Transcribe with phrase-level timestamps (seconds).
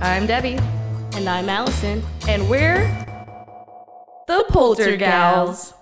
[0.00, 0.58] I'm Debbie,
[1.14, 2.02] And I'm Alison.
[2.28, 2.86] and we're
[4.26, 5.74] the Poltergals.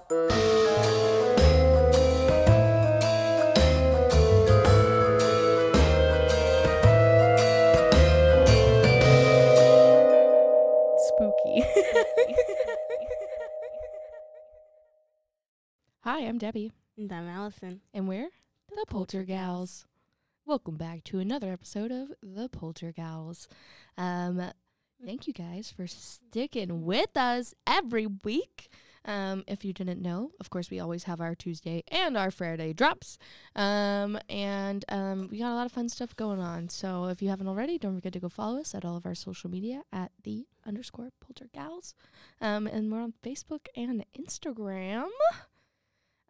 [10.98, 11.64] Spooky.
[16.00, 17.80] Hi, I'm Debbie, And I'm Alison.
[17.94, 18.28] and we're
[18.70, 19.84] the Poltergals.
[20.48, 23.48] Welcome back to another episode of the Poltergals.
[23.98, 24.50] Um,
[25.04, 28.70] thank you guys for sticking with us every week.
[29.04, 32.72] Um, if you didn't know, of course, we always have our Tuesday and our Friday
[32.72, 33.18] drops.
[33.54, 36.70] Um, and um, we got a lot of fun stuff going on.
[36.70, 39.14] So if you haven't already, don't forget to go follow us at all of our
[39.14, 41.92] social media at the underscore Poltergals.
[42.40, 45.10] Um, and we're on Facebook and Instagram.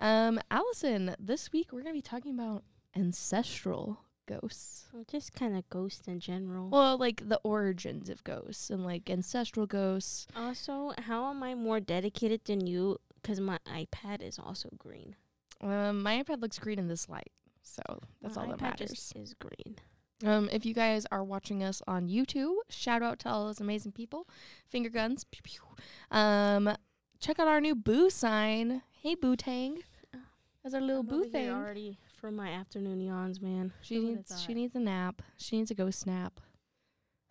[0.01, 2.65] Um, Alison, this week we're going to be talking about
[2.97, 4.87] ancestral ghosts.
[4.93, 6.69] Well, just kind of ghosts in general.
[6.69, 10.27] Well, like the origins of ghosts and like ancestral ghosts.
[10.37, 12.99] also, how am I more dedicated than you?
[13.21, 15.17] Because my iPad is also green.
[15.61, 17.83] Um, my iPad looks green in this light, so
[18.23, 18.91] that's My all that iPad matters.
[18.91, 19.77] just is green.
[20.25, 23.93] Um, if you guys are watching us on YouTube, shout out to all those amazing
[23.93, 24.27] people.
[24.69, 25.25] Finger guns.
[25.25, 25.61] Pew, pew.
[26.17, 26.77] Um,
[27.21, 28.83] check out our new boo sign.
[29.03, 29.79] Hey, boo tang.
[30.63, 31.51] That's our little boo over thing.
[31.51, 33.73] already for my afternoon yawns, man.
[33.81, 35.23] She needs she needs a nap.
[35.37, 36.41] She needs a ghost nap.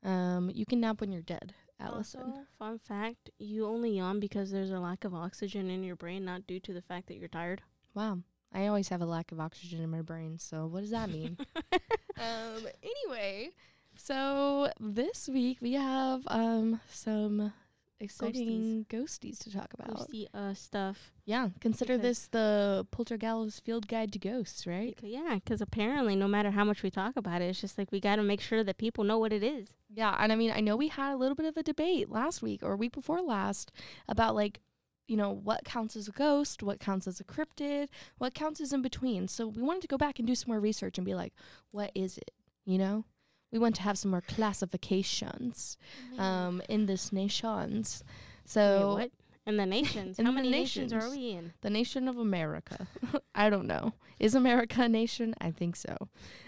[0.03, 2.21] Um, you can nap when you're dead, Alison.
[2.21, 6.23] Also, fun fact: you only yawn because there's a lack of oxygen in your brain,
[6.25, 7.61] not due to the fact that you're tired.
[7.93, 8.19] Wow.
[8.53, 11.37] I always have a lack of oxygen in my brain, so what does that mean?
[12.17, 13.51] um anyway,
[13.95, 17.51] so this week we have um some
[17.99, 19.89] exciting ghosties, to talk about.
[20.09, 21.11] Ghosty uh stuff.
[21.25, 24.95] Yeah, consider Because- this the Poltergeist Field Guide to Ghosts, right?
[24.95, 27.91] Becau- yeah, because apparently, no matter how much we talk about it, it's just like
[27.91, 29.69] we got to make sure that people know what it is.
[29.89, 32.41] Yeah, and I mean, I know we had a little bit of a debate last
[32.41, 33.71] week or week before last
[34.07, 34.59] about like,
[35.07, 38.73] you know, what counts as a ghost, what counts as a cryptid, what counts as
[38.73, 39.27] in between.
[39.27, 41.33] So we wanted to go back and do some more research and be like,
[41.71, 42.31] what is it?
[42.65, 43.05] You know?
[43.51, 45.77] We want to have some more classifications
[46.17, 48.03] um in this nations.
[48.45, 49.11] So Wait, what?
[49.45, 50.19] And the nations.
[50.19, 50.91] In How the many nations.
[50.91, 51.53] are we in?
[51.61, 52.87] the nation of America.
[53.35, 53.93] I don't know.
[54.19, 55.33] Is America a nation?
[55.39, 55.95] I think so.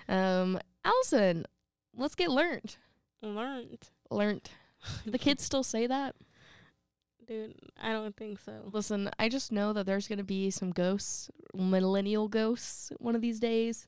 [0.08, 1.46] Um Alison,
[1.96, 2.76] let's get learned.
[3.22, 3.90] Learned.
[4.12, 4.50] Learned.
[5.06, 6.16] The kids still say that?
[7.28, 8.54] Dude, I don't think so.
[8.74, 13.22] Listen, I just know that there's going to be some ghosts, millennial ghosts, one of
[13.22, 13.88] these days.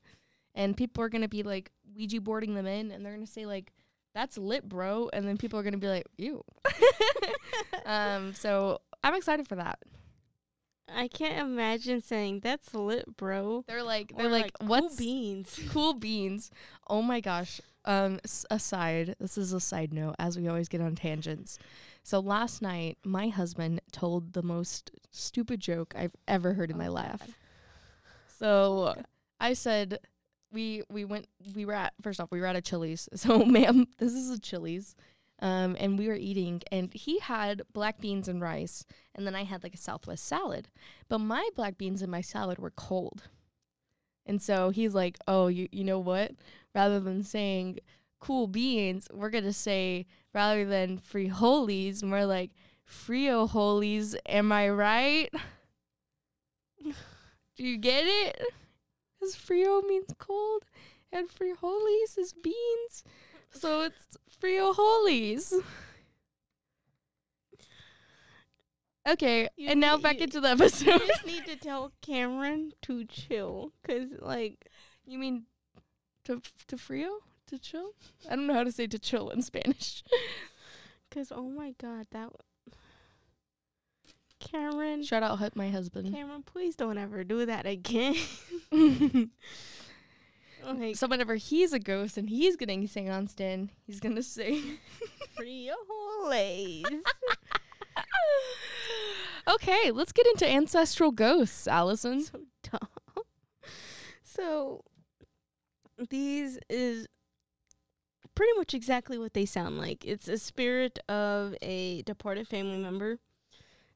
[0.54, 3.30] And people are going to be like Ouija boarding them in, and they're going to
[3.32, 3.72] say, like,
[4.14, 5.08] that's lit, bro.
[5.12, 6.44] And then people are going to be like, ew.
[7.86, 9.78] um, so I'm excited for that.
[10.94, 13.64] I can't imagine saying that's lit, bro.
[13.66, 15.58] They're like, they're like, cool what's beans?
[15.70, 16.50] cool beans?
[16.88, 17.60] Oh my gosh.
[17.84, 21.58] Um, s- aside, this is a side note, as we always get on tangents.
[22.02, 26.88] So last night, my husband told the most stupid joke I've ever heard in my
[26.88, 27.20] Oh, life.
[27.20, 27.34] God.
[28.38, 29.02] So
[29.40, 29.98] I said
[30.52, 33.08] we we went we were at first off we were at a Chili's.
[33.16, 34.94] So ma'am, this is a Chili's.
[35.40, 39.42] Um, and we were eating and he had black beans and rice and then I
[39.42, 40.68] had like a southwest salad.
[41.08, 43.24] But my black beans and my salad were cold.
[44.24, 46.32] And so he's like, "Oh, you you know what?
[46.74, 47.80] Rather than saying
[48.20, 52.52] cool beans, we're to say rather than frijoles, more like
[52.84, 54.14] frio holies.
[54.26, 55.28] Am I right?"
[57.56, 58.40] Do you get it?
[59.22, 60.64] Because frio means cold,
[61.12, 63.04] and frijoles is beans,
[63.52, 65.52] so it's frijoles.
[69.08, 71.06] Okay, You and now back you- into the You episode.
[71.06, 74.66] just need to tell Cameron to chill, cause like
[75.06, 75.44] you mean
[76.24, 77.92] to to frio to chill?
[78.28, 80.02] I don't know how to say to chill in Spanish.
[81.12, 82.30] Cause oh my god, that
[84.52, 86.14] Cameron, Shout out my husband.
[86.14, 88.14] Cameron, please don't ever do that again.
[90.62, 94.60] like so whenever he's a ghost and he's getting seanced in, he's gonna say.
[95.38, 96.84] frijoles.
[99.48, 102.22] okay, let's get into ancestral ghosts, Alison.
[102.22, 102.40] so
[102.70, 103.24] dumb.
[104.22, 104.84] So
[106.10, 107.06] these is
[108.34, 110.04] pretty much exactly what they sound like.
[110.04, 113.18] It's a spirit of a departed family member.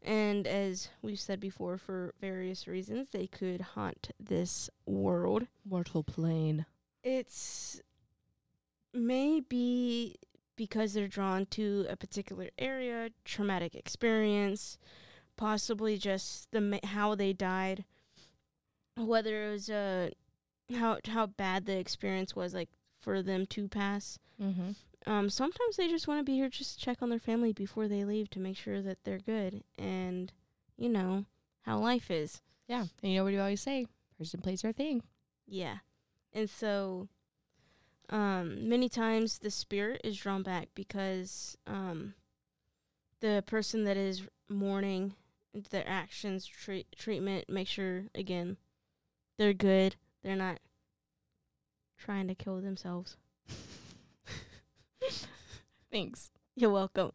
[0.02, 5.46] And as we've said before, for various reasons, they could haunt this world.
[5.68, 6.66] Mortal plane.
[7.02, 7.80] It's
[8.92, 10.16] maybe
[10.56, 14.78] because they're drawn to a particular area, traumatic experience,
[15.36, 17.84] possibly just the ma- how they died,
[18.96, 20.10] whether it was uh
[20.74, 24.18] how how bad the experience was like for them to pass.
[24.42, 24.70] Mm-hmm.
[25.06, 27.86] Um, sometimes they just want to be here just to check on their family before
[27.88, 30.32] they leave to make sure that they're good and
[30.76, 31.24] you know
[31.62, 32.42] how life is.
[32.66, 32.86] Yeah.
[33.02, 33.86] And you know what you always say?
[34.18, 35.02] Person, place, or thing.
[35.46, 35.78] Yeah.
[36.32, 37.08] And so
[38.08, 42.14] um many times the spirit is drawn back because um
[43.20, 45.14] the person that is mourning
[45.70, 48.56] their actions treat treatment make sure again
[49.38, 50.60] they're good they're not
[51.98, 53.16] trying to kill themselves
[55.96, 56.30] Thanks.
[56.54, 57.12] you're welcome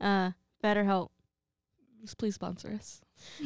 [0.00, 1.12] uh better help
[2.16, 3.00] Please sponsor us.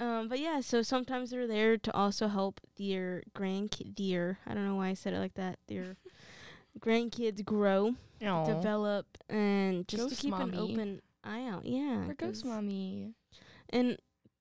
[0.00, 4.64] um but yeah so sometimes they're there to also help their grandkid dear i don't
[4.66, 5.96] know why i said it like that their
[6.80, 7.94] grandkids grow
[8.24, 8.44] Aw.
[8.44, 11.64] develop and just to Ghost keep an open eye out.
[11.64, 12.06] Yeah.
[12.06, 13.14] We're ghost mommy.
[13.70, 13.98] And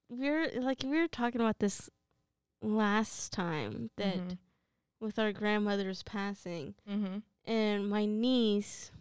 [0.10, 1.90] we're like we were talking about this
[2.62, 4.38] last time that Mhm.
[5.00, 7.24] with our grandmother's passing Mhm.
[7.48, 8.92] And my niece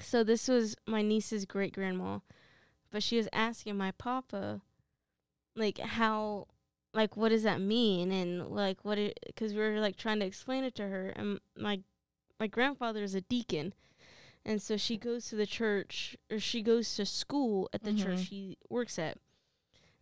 [0.00, 2.18] so this was my niece's great grandma
[2.90, 4.60] but she was asking my papa
[5.54, 6.46] like how
[6.94, 10.26] like what does that mean and like what it because we were like trying to
[10.26, 11.80] explain it to her and my
[12.38, 13.72] my grandfather is a deacon
[14.44, 18.18] and so she goes to the church or she goes to school at the church
[18.20, 18.28] Mhm.
[18.28, 19.18] she works at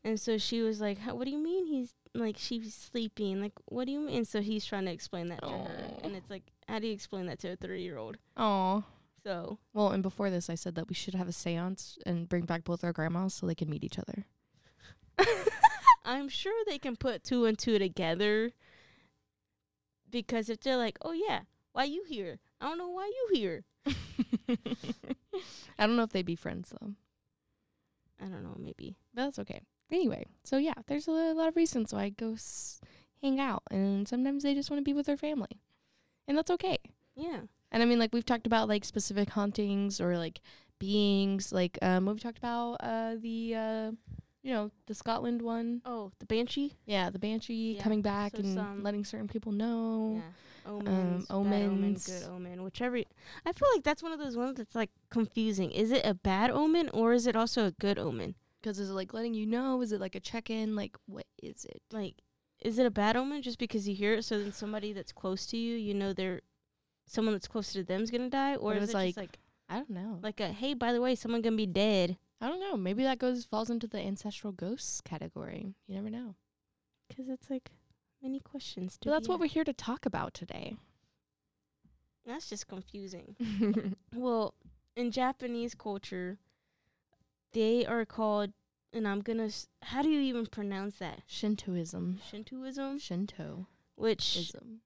[0.05, 3.87] and so she was like what do you mean he's like she's sleeping like what
[3.87, 6.43] do you mean and so he's trying to explain that to her and it's like
[6.69, 8.83] how do you explain that to a three year old Aw.
[9.25, 12.45] so Well, and before this, I said that we should have a seance and bring
[12.45, 14.27] back both our grandmas so they can meet each other.
[16.05, 18.53] I'm sure they can put two and two together
[20.11, 21.41] because if they're like, oh yeah,
[21.73, 22.39] why you here?
[22.61, 23.65] I don't know why you here.
[25.79, 26.93] I don't know if they'd be friends though.
[28.21, 28.97] I don't know, maybe.
[29.15, 29.63] But that's okay.
[29.91, 32.81] Anyway, so yeah, there's a lot of reasons why ghosts
[33.23, 35.61] hang out, and sometimes they just want to be with their family,
[36.27, 36.79] and that's okay.
[37.15, 37.41] Yeah.
[37.71, 40.41] And I mean, like we've talked about like specific hauntings or like
[40.79, 43.91] beings, like um, we've talked about uh the uh,
[44.43, 45.81] you know, the Scotland one.
[45.85, 46.75] Oh, the banshee.
[46.87, 50.17] Yeah, the banshee Yeah, coming back so and letting certain people know.
[50.17, 50.31] Yeah.
[50.67, 52.07] Omens, omen, omens.
[52.07, 52.97] good omen, whichever.
[52.97, 55.71] I feel like that's one of those ones that's like confusing.
[55.73, 58.35] Is it a bad omen or is it also a good omen?
[58.65, 59.83] Because is it like letting you know?
[59.83, 60.75] Is it like a check in?
[60.75, 61.83] Like what is it?
[61.93, 62.23] Like,
[62.63, 64.25] is it a bad omen just because you hear it?
[64.25, 66.41] So then somebody that's close to you, you know, they're
[67.07, 69.39] someone that's close to them's gonna die, or Or is it's it like- like
[69.69, 70.19] I don't know.
[70.23, 72.17] like a hey, by the way, someone gonna be dead?
[72.41, 72.77] I don't know.
[72.79, 75.75] Maybe that goes falls into the ancestral ghosts category.
[75.87, 76.35] You never know.
[77.09, 77.71] Because it's like
[78.23, 78.99] many questions.
[79.05, 80.77] But that's what we're here to talk about today.
[82.27, 83.37] That's just confusing.
[84.15, 84.55] Well,
[84.97, 86.39] in Japanese culture,
[87.55, 88.53] they are called,
[88.93, 89.47] and I'm gonna.
[89.47, 91.23] s- How do you even pronounce that?
[91.27, 92.21] Shintoism.
[92.31, 93.67] Shintoism, Shinto.
[93.97, 94.81] which Ism.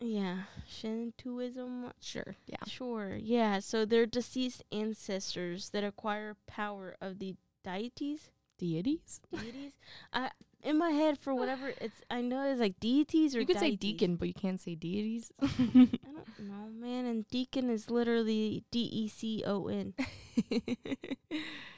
[0.00, 1.92] yeah, Shintoism.
[2.00, 2.34] Sure.
[2.46, 2.64] Yeah.
[2.66, 3.60] Sure, yeah.
[3.60, 9.20] So they're deceased ancestors that acquire power of the deities, Deities?
[9.32, 9.72] deities.
[10.12, 10.30] I
[10.62, 12.00] in my head for whatever it's.
[12.10, 15.32] I know it's like deities or You could say deacon, but you can't say deities.
[15.42, 15.98] I don't
[16.40, 17.06] know, man.
[17.06, 19.94] And deacon is literally D E C O N.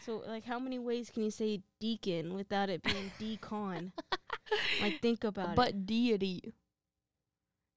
[0.04, 3.92] So, like, how many ways can you say deacon without it being decon?
[4.80, 5.72] like, think about but it.
[5.74, 6.52] But deity.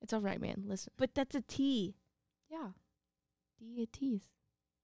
[0.01, 0.63] It's all right, man.
[0.65, 0.91] Listen.
[0.97, 1.95] But that's a T.
[2.49, 2.69] Yeah.
[3.59, 4.24] Deities.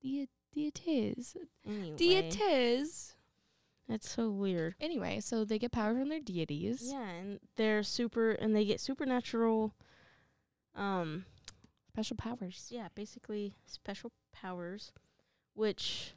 [0.00, 1.36] Dei- deities.
[1.66, 3.16] Anyway, Deities.
[3.88, 4.74] That's so weird.
[4.80, 6.88] Anyway, so they get power from their deities.
[6.90, 9.74] Yeah, and they're super, and they get supernatural.
[10.74, 11.26] Um,
[11.88, 12.68] Special powers.
[12.70, 14.92] yeah, basically special powers,
[15.54, 16.14] which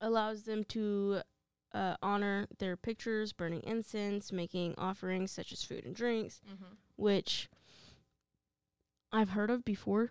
[0.00, 1.20] allows them to
[1.72, 6.74] uh, honor their pictures, burning incense, making offerings such as food and drinks, Mm-hmm.
[6.96, 7.48] which
[9.12, 10.10] I've heard of before,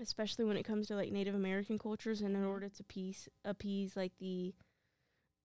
[0.00, 2.20] especially when it comes to like Native American cultures.
[2.22, 2.48] And in Mhm.
[2.48, 4.54] order to appease, appease like the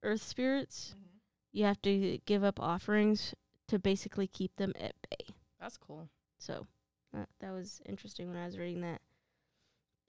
[0.03, 1.17] earth spirits, Mm-hmm.
[1.59, 3.33] you have to give up offerings
[3.67, 5.33] to basically keep them at bay.
[5.59, 6.09] That's cool.
[6.39, 6.67] So
[7.13, 9.01] that that was interesting when I was reading that.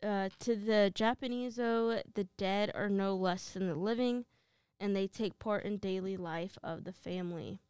[0.03, 4.27] Uh, to the Japanese, though, the dead are no less than the living,
[4.79, 7.61] and they take part in daily life of the family,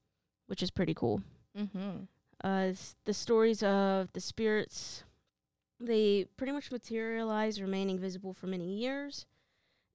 [0.46, 1.22] which is pretty cool.
[1.56, 2.04] Mm-hmm.
[2.42, 2.72] Uh,
[3.04, 5.04] the stories of the spirits,
[5.78, 9.26] they pretty much materialize, remaining visible for many years,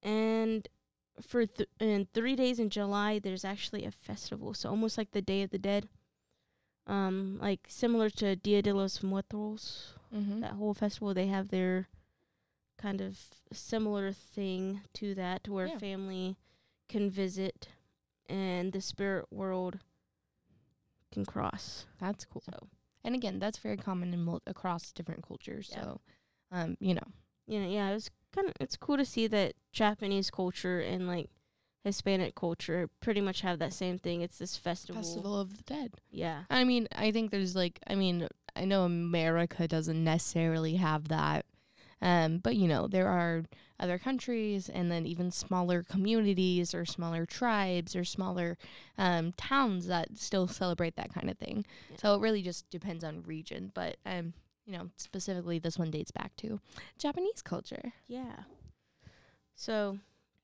[0.01, 0.67] and
[1.21, 5.21] for th- in three days in July, there's actually a festival, so almost like the
[5.21, 5.89] Day of the Dead,
[6.87, 9.93] um, like similar to Dia de los Muertos.
[10.13, 10.39] Mm-hmm.
[10.41, 11.87] That whole festival, they have their
[12.77, 13.19] kind of
[13.51, 15.77] similar thing to that, where Yeah.
[15.77, 16.37] family
[16.87, 17.67] can visit,
[18.27, 19.79] and the spirit world
[21.11, 21.85] can cross.
[21.99, 22.41] That's cool.
[22.45, 22.69] So.
[23.03, 25.69] And again, that's very common in mul- across different cultures.
[25.71, 25.83] Yeah.
[25.83, 26.01] So,
[26.51, 27.07] um, you know,
[27.47, 31.07] you know, yeah, it was kind of it's cool to see that Japanese culture and
[31.07, 31.29] like
[31.83, 34.21] Hispanic culture pretty much have that same thing.
[34.21, 35.01] It's this festival.
[35.01, 35.93] Festival of the Dead.
[36.11, 36.43] Yeah.
[36.49, 41.45] I mean, I think there's like, I mean, I know America doesn't necessarily have that,
[42.01, 43.43] um, but you know, there are
[43.79, 48.57] other countries and then even smaller communities or smaller tribes or smaller
[48.97, 51.65] um, towns that still celebrate that kind of thing.
[51.89, 51.97] Yeah.
[51.97, 54.33] So it really just depends on region, but um,
[54.69, 56.59] you know, specifically this one dates back to
[56.99, 57.91] Japanese culture.
[58.07, 58.43] Yeah.
[59.55, 59.97] So,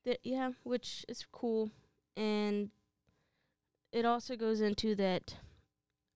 [0.04, 1.70] th- yeah, which is cool,
[2.16, 2.70] and
[3.92, 5.36] it also goes into that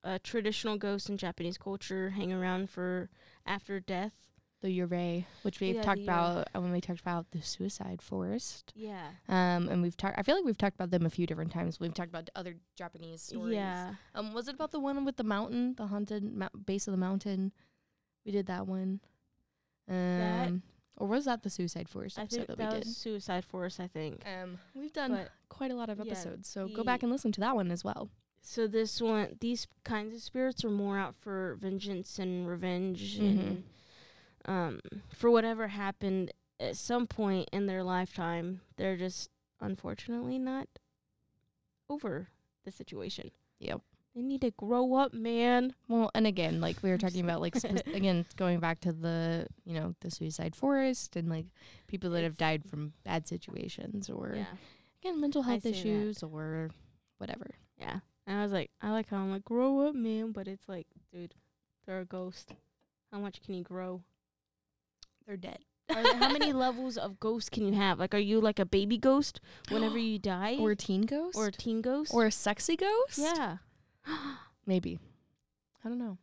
[0.02, 3.08] uh, traditional ghosts in Japanese culture hang around for
[3.46, 4.12] after death.
[4.62, 8.74] The Yurei, which we've Yeah, talked about uh, when we talked about the suicide forest.
[8.76, 9.06] Yeah.
[9.26, 10.18] Um, and we've talked.
[10.18, 11.80] I feel like we've talked about them a few different times.
[11.80, 13.54] We've talked about other Japanese stories.
[13.54, 13.94] Yeah.
[14.14, 16.98] Um, was it about the one with the mountain, the haunted mou- base of the
[16.98, 17.52] mountain?
[18.24, 19.00] We did that one.
[19.88, 20.52] Um, That-
[20.96, 22.94] or was that the suicide forest I episode think that, that we was did?
[22.94, 23.80] Suicide Forest.
[23.80, 24.22] I think.
[24.26, 27.32] Um, we've done but quite a lot of yeah, episodes, so go back and listen
[27.32, 28.10] to that one as well.
[28.42, 33.64] So this one, these kinds of spirits are more out for vengeance and revenge, and
[34.44, 38.60] um, for whatever happened at some point in their lifetime.
[38.76, 40.68] They're just unfortunately not
[41.88, 42.28] over
[42.64, 43.30] the situation.
[43.58, 43.80] Yep.
[44.14, 45.74] They need to grow up, man.
[45.88, 49.46] Well, and again, like we were talking about, like spe- again, going back to the
[49.64, 51.46] you know the suicide forest and like
[51.86, 54.46] people that have died from bad situations or Yeah,
[55.02, 55.76] again mental health see that.
[55.78, 56.70] issues or
[57.18, 57.50] whatever.
[57.78, 58.00] yeah.
[58.26, 60.30] And I was like, I like how I'm like, grow up, man.
[60.32, 61.34] But it's like, dude,
[61.86, 62.52] they're a ghost.
[63.12, 64.02] How much can you grow?
[65.26, 65.58] They're dead.
[65.88, 67.98] There, how many levels of ghost can you have?
[67.98, 69.40] Like, are you like a baby ghost
[69.70, 73.18] whenever you die, or a teen ghost or a teen ghost, or a sexy ghost?
[73.18, 73.56] yeah?
[74.66, 74.98] maybe.
[75.84, 76.18] I don't know.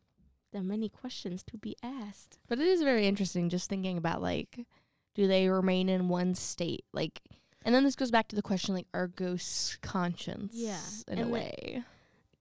[0.52, 2.38] there are many questions to be asked.
[2.48, 4.66] But it is very interesting just thinking about like,
[5.14, 6.84] do they remain in one state?
[6.92, 7.20] Like,
[7.64, 10.50] and then this goes back to the question like, are ghosts conscious?
[10.52, 10.78] Yeah,
[11.08, 11.82] in and a way.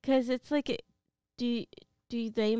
[0.01, 0.83] Because it's like,
[1.37, 1.65] do
[2.09, 2.55] do they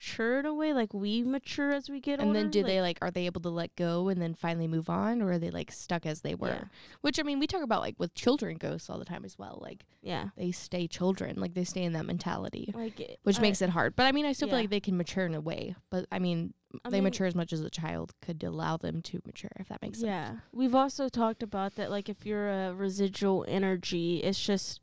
[0.00, 2.40] mature in a way like we mature as we get older, And older?
[2.40, 4.88] then do Like, they like are they able to let go and then finally move
[4.88, 6.48] on, or are they like stuck as they were?
[6.48, 6.64] Yeah.
[7.02, 9.58] Which I mean, we talk about like with children ghosts all the time as well.
[9.60, 13.42] Like Yeah, they stay children, like they stay in that mentality, like it- which I-
[13.42, 13.94] makes it hard.
[13.96, 14.52] But I mean, I still yeah.
[14.54, 15.74] feel like they can mature in a way.
[15.90, 16.54] But I mean,
[16.84, 19.68] I they mean, mature as much as a child could allow them to mature, if
[19.68, 20.06] that makes sense.
[20.06, 21.90] Yeah, we've also talked about that.
[21.90, 24.80] Like, if you're a residual energy, it's just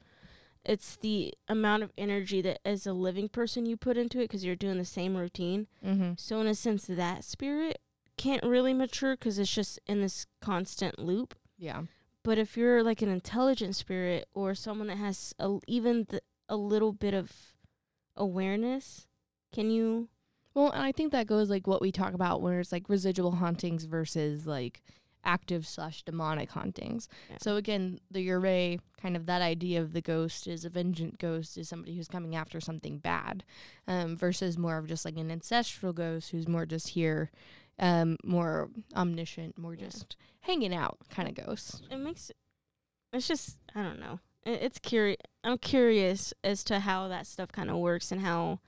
[0.67, 4.43] it's the amount of energy that as a living person you put into it because
[4.43, 5.67] you're doing the same routine.
[5.83, 6.11] Mm-hmm.
[6.17, 7.79] So in a sense, that spirit
[8.17, 11.35] can't really mature because it's just in this constant loop.
[11.57, 11.83] Yeah.
[12.23, 16.57] But if you're like an intelligent spirit or someone that has a, even th- a
[16.57, 17.31] little bit of
[18.17, 19.07] awareness,
[19.53, 20.09] can you?
[20.53, 23.33] Well, and I think that goes like what we talk about where it's like residual
[23.33, 24.81] hauntings versus like
[25.27, 27.07] active slash demonic hauntings.
[27.29, 27.37] Yeah.
[27.41, 31.57] So again, the Yurei kind of that idea of the ghost is a vengeant ghost
[31.57, 33.43] is somebody who's coming after something bad,
[33.87, 37.29] um, versus more of just like an ancestral ghost who's more just here,
[37.77, 39.85] um, more omniscient, more Yeah.
[39.85, 41.83] just hanging out kind of ghost.
[41.91, 42.31] It makes
[43.13, 44.19] it's just I don't know.
[44.45, 45.17] It, it's curious.
[45.43, 48.59] I'm curious as to how that stuff kind of works and how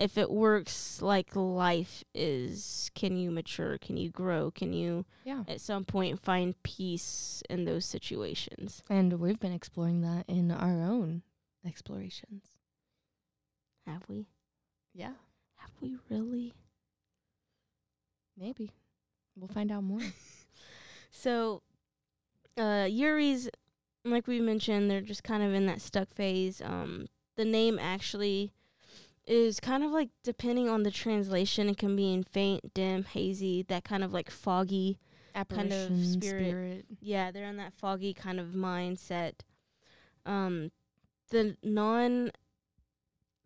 [0.00, 2.90] if it works like life is.
[2.94, 3.78] Can you mature?
[3.78, 4.50] Can you grow?
[4.50, 5.44] Can you Yeah.
[5.46, 8.82] at some point find peace in those situations?
[8.88, 11.22] And we've been exploring that in our own
[11.64, 12.44] explorations.
[13.86, 14.26] Have we?
[14.94, 15.12] Yeah.
[15.56, 16.54] Have we really?
[18.36, 18.70] Maybe.
[19.36, 20.00] We'll find out more.
[21.12, 21.62] So,
[22.56, 23.50] uh, Yurei's,
[24.04, 26.62] like we mentioned, they're just kind of in that stuck phase.
[26.64, 28.52] Um, the name actually
[29.30, 33.62] is kind of like depending on the translation, it can be in faint, dim, hazy,
[33.68, 34.98] that kind of like foggy.
[35.34, 36.84] Kind of Apparition, spirit.
[37.00, 39.34] Yeah, they're in that foggy kind of mindset.
[40.26, 40.72] Um,
[41.30, 42.32] the non,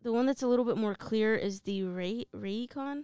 [0.01, 3.03] the one that's a little bit more clear is the Rei Reikon,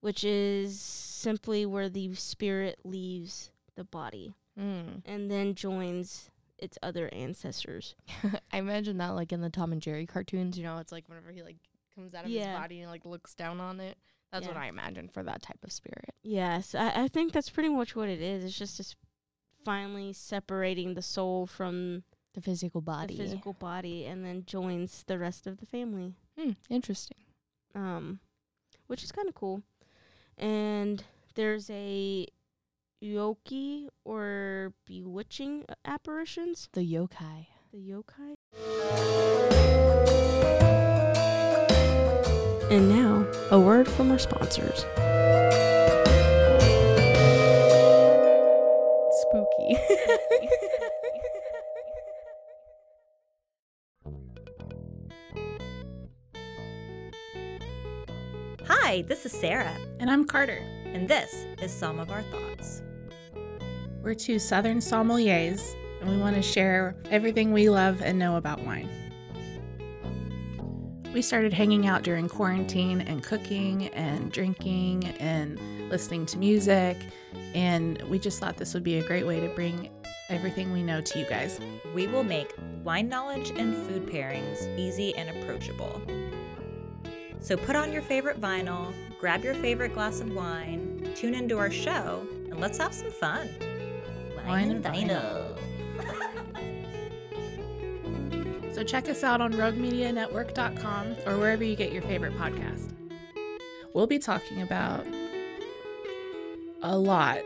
[0.00, 5.02] which is simply where the spirit leaves the body Mm.
[5.04, 7.96] and then joins its other ancestors.
[8.52, 11.32] I imagine that like in the Tom and Jerry cartoons, you know, it's like whenever
[11.32, 11.56] he like
[11.94, 12.52] comes out of Yeah.
[12.52, 13.96] his body and like looks down on it.
[14.32, 16.10] That's what I imagine for that type of spirit.
[16.24, 18.42] Yes, I, I think that's pretty much what it is.
[18.44, 18.96] It's just this
[19.64, 22.02] finally separating the soul from
[22.34, 23.16] The physical body.
[23.16, 26.14] the physical body and then joins the rest of the family.
[26.38, 27.18] Hmm, interesting.
[27.76, 28.18] um,
[28.88, 29.62] which is kind of cool.
[30.36, 31.04] And
[31.36, 32.26] there's a
[33.02, 36.68] yoki or bewitching apparitions.
[36.72, 37.46] The yokai.
[37.72, 39.73] The yokai.
[42.70, 44.86] And now, a word from our sponsors.
[49.20, 49.76] Spooky.
[58.66, 59.76] Hi, this is Sarah.
[60.00, 60.64] And I'm Carter.
[60.86, 62.82] And this is Some of Our Thoughts.
[64.02, 68.60] We're two Southern sommeliers, and we want to share everything we love and know about
[68.60, 69.03] wine.
[71.14, 76.96] We started hanging out during quarantine and cooking and drinking and listening to music,
[77.54, 79.90] and we just thought this would be a great way to bring
[80.28, 81.60] everything we know to you guys.
[81.94, 82.52] We will make
[82.82, 86.02] wine knowledge and food pairings easy and approachable.
[87.38, 91.70] So put on your favorite vinyl, grab your favorite glass of wine, tune into our
[91.70, 93.48] show, and let's have some fun.
[94.48, 95.56] Wine and vinyl.
[98.74, 102.92] So check us out on roguemedianetwork.com or wherever you get your favorite podcast.
[103.92, 105.06] We'll be talking about
[106.82, 107.38] a lot.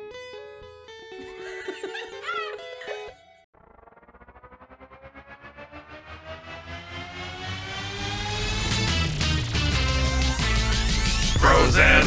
[11.37, 12.04] Frozen,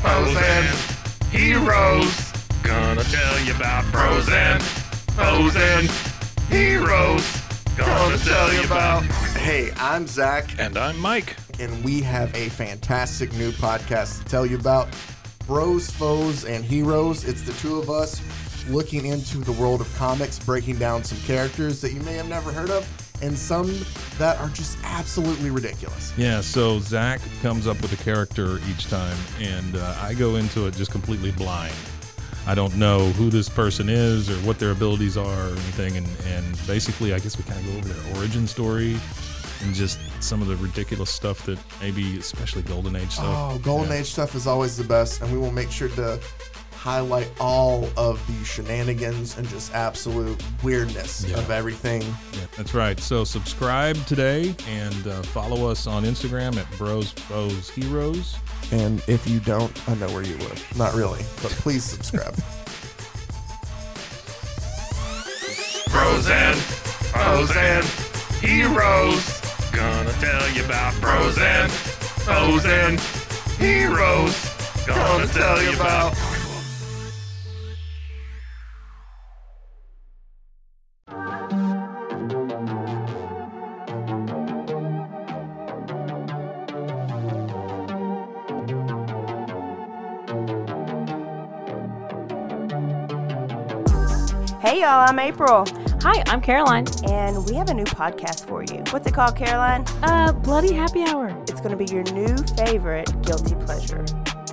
[0.00, 0.64] frozen,
[1.32, 2.32] heroes.
[2.62, 4.60] Gonna tell you about frozen,
[5.16, 5.88] frozen,
[6.48, 7.39] heroes.
[8.00, 9.02] Gonna tell you about.
[9.36, 11.36] Hey, I'm Zach, And I'm Mike.
[11.58, 14.88] and we have a fantastic new podcast to tell you about
[15.46, 17.24] Bros, Foes, and Heroes.
[17.24, 18.22] It's the two of us
[18.70, 22.50] looking into the world of comics, breaking down some characters that you may have never
[22.50, 22.88] heard of,
[23.22, 23.84] and some
[24.18, 26.14] that are just absolutely ridiculous.
[26.16, 30.66] Yeah, so Zach comes up with a character each time, and uh, I go into
[30.66, 31.74] it just completely blind.
[32.50, 36.06] I don't know who this person is or what their abilities are or anything, and,
[36.26, 38.96] and basically, I guess we kind of go over their origin story
[39.62, 43.52] and just some of the ridiculous stuff that maybe, especially Golden Age stuff.
[43.54, 43.98] Oh, Golden Yeah.
[43.98, 46.18] Age stuff is always the best, and we will make sure to
[46.84, 51.36] highlight all of the shenanigans and just absolute weirdness Yeah.
[51.38, 52.00] of everything.
[52.00, 52.98] Yeah, that's right.
[52.98, 58.34] So subscribe today and uh, follow us on Instagram at Bros Bros Heroes.
[58.72, 60.76] And if you don't, I know where you live.
[60.78, 62.34] Not really, but please subscribe.
[65.90, 66.54] Frozen,
[67.12, 67.82] frozen,
[68.40, 69.40] heroes.
[69.72, 71.68] Gonna tell you about frozen,
[72.24, 72.96] frozen,
[73.58, 74.48] heroes.
[74.86, 76.14] Gonna tell you about.
[95.00, 95.64] I'm April,
[96.02, 96.86] Hi, I'm Caroline.
[97.08, 98.82] and we have a new podcast for you.
[98.90, 99.84] What's it called, Caroline?
[100.02, 101.28] Uh, Bloody Happy Hour.
[101.48, 104.04] It's going to be your new favorite guilty pleasure.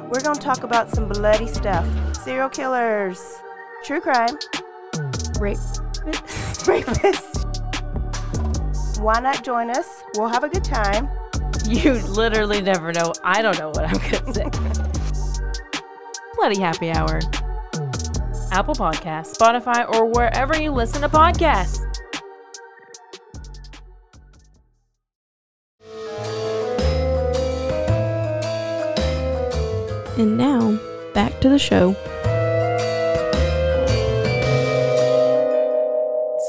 [0.04, 1.86] We're going to talk about some bloody stuff
[2.24, 3.36] serial killers,
[3.84, 4.38] true crime,
[5.40, 5.58] Rape.
[6.68, 7.44] rapists.
[9.02, 10.04] Why not join us?
[10.16, 11.10] We'll have a good time.
[11.66, 13.12] You literally never know.
[13.24, 14.50] I don't know what I'm gonna say.
[16.36, 17.20] Bloody Happy Hour.
[18.52, 21.84] Apple Podcasts, Spotify, or wherever you listen to podcasts.
[30.18, 30.80] And now,
[31.14, 31.94] back to the show.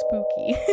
[0.00, 0.56] Spooky.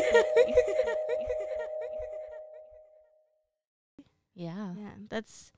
[4.35, 4.73] Yeah.
[4.77, 5.51] Yeah, that's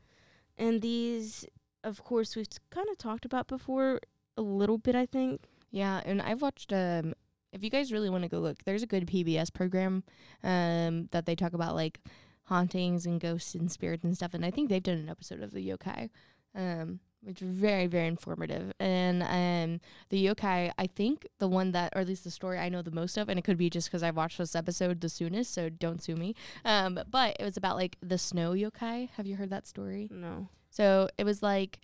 [0.58, 1.46] and these
[1.84, 4.00] of course we've kind of talked about before
[4.38, 5.42] a little bit, I think.
[5.72, 7.14] Yeah, and I've watched um
[7.54, 10.04] if you guys really want to go look, there's a good PBS program
[10.44, 12.00] um that they talk about like
[12.44, 15.52] hauntings and ghosts and spirits and stuff and I think they've done an episode of
[15.52, 16.10] the yokai.
[16.56, 18.72] Um which is very very informative.
[18.80, 22.70] And um the yokai, I think the one that or at least the story I
[22.70, 25.10] know the most of and it could be just cuz I watched this episode the
[25.10, 26.36] soonest, so don't sue me.
[26.64, 29.10] Um but it was about like the snow yokai.
[29.12, 30.08] Have you heard that story?
[30.12, 30.50] No.
[30.70, 31.80] So it was like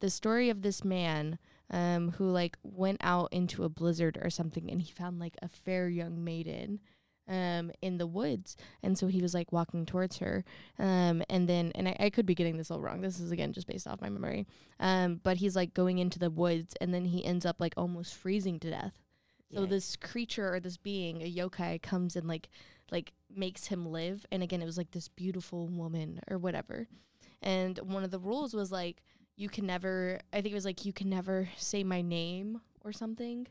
[0.00, 1.38] the story of this man
[1.70, 5.48] um, who like went out into a blizzard or something, and he found like a
[5.48, 6.80] fair young maiden
[7.28, 10.44] um, in the woods, and so he was like walking towards her,
[10.78, 13.00] um, and then and I, I could be getting this all wrong.
[13.00, 14.46] This is again just based off my memory,
[14.78, 18.14] um, but he's like going into the woods, and then he ends up like almost
[18.14, 19.02] freezing to death.
[19.52, 19.70] So Yikes.
[19.70, 22.48] this creature or this being, a yokai, comes and like
[22.90, 24.24] like makes him live.
[24.30, 26.88] And again, it was like this beautiful woman or whatever.
[27.42, 29.02] And one of the rules was like
[29.36, 30.20] you can never.
[30.32, 33.46] I think it was like you can never say my name or something.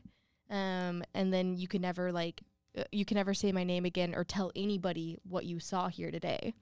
[0.50, 2.42] Um, and then you can never like
[2.76, 6.10] uh, you can never say my name again or tell anybody what you saw here
[6.10, 6.54] today,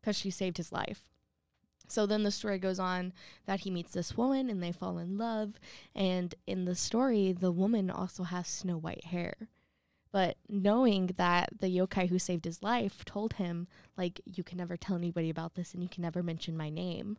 [0.00, 1.02] because she saved his life.
[1.88, 3.12] So then the story goes on
[3.46, 5.54] that he meets this woman and they fall in love.
[5.94, 9.48] And in the story, the woman also has snow white hair.
[10.12, 14.76] But knowing that the yokai who saved his life told him, like, you can never
[14.76, 17.18] tell anybody about this and you can never mention my name,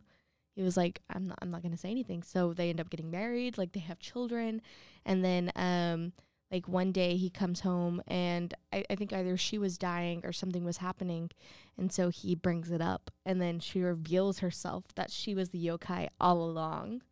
[0.58, 2.24] he was like, I'm not I'm not gonna say anything.
[2.24, 4.60] So they end up getting married, like they have children,
[5.06, 6.12] and then um
[6.50, 10.32] like one day he comes home and I, I think either she was dying or
[10.32, 11.30] something was happening
[11.76, 15.64] and so he brings it up and then she reveals herself that she was the
[15.64, 17.02] yokai all along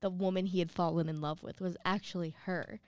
[0.00, 2.80] the woman he had fallen in love with was actually her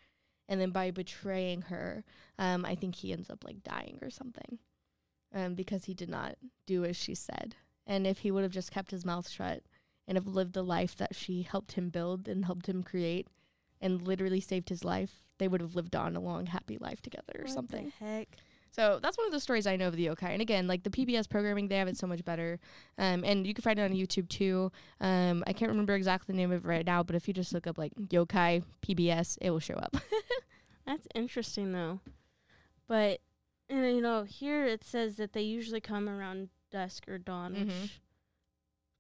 [0.49, 2.03] and then by betraying her
[2.41, 4.59] um, i think he ends up like dying or something
[5.33, 6.35] um, because he did not
[6.67, 7.55] do as she said
[7.87, 9.63] and if he would have just kept his mouth shut
[10.07, 13.27] and have lived the life that she helped him build and helped him create
[13.81, 17.33] and literally saved his life they would have lived on a long happy life together
[17.39, 18.29] or What the something heck?
[18.71, 20.31] so that's one of the stories I know of the yokai.
[20.31, 22.59] And again, like the PBS programming, they have it so much better.
[22.99, 24.73] Um, and you can find it on YouTube too.
[25.01, 27.53] Um, I can't remember exactly the name of it right now, but if you just
[27.53, 29.97] look up like yokai PBS, it will show up.
[30.87, 32.01] That's interesting though.
[32.89, 33.21] But
[33.69, 37.83] and you know, here it says that they usually come around dusk or dawn, Mhm.
[37.83, 38.01] which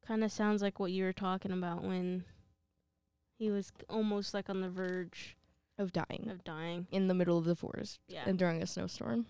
[0.06, 2.24] kind of sounds like what you were talking about when
[3.38, 5.36] he was almost like on the verge
[5.78, 6.86] of dying of dying.
[6.92, 8.22] in the middle of the forest Yeah.
[8.26, 9.26] and during a snowstorm.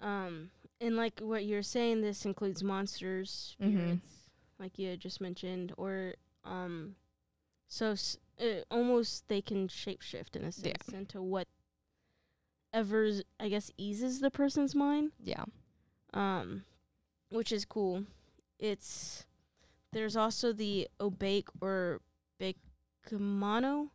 [0.00, 4.06] Um, and like what you're saying, this includes monsters, mm-hmm spirits,
[4.58, 6.14] like you had just mentioned, or
[6.44, 6.94] um,
[7.68, 8.18] so s-
[8.70, 11.48] almost they can shapeshift in a sense into what
[12.72, 15.12] ever I guess eases the person's mind.
[15.22, 15.44] Yeah.
[16.12, 16.64] Um,
[17.30, 18.04] which is cool.
[18.58, 19.24] It's
[19.94, 22.00] there's also the obake or
[22.40, 23.90] bakemono,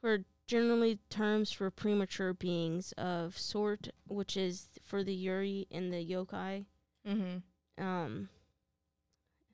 [0.00, 5.92] who are generally terms for premature beings of sort, which is for the Yurei and
[5.92, 6.64] the yokai.
[7.06, 7.82] Mm-hmm.
[7.82, 8.28] Um,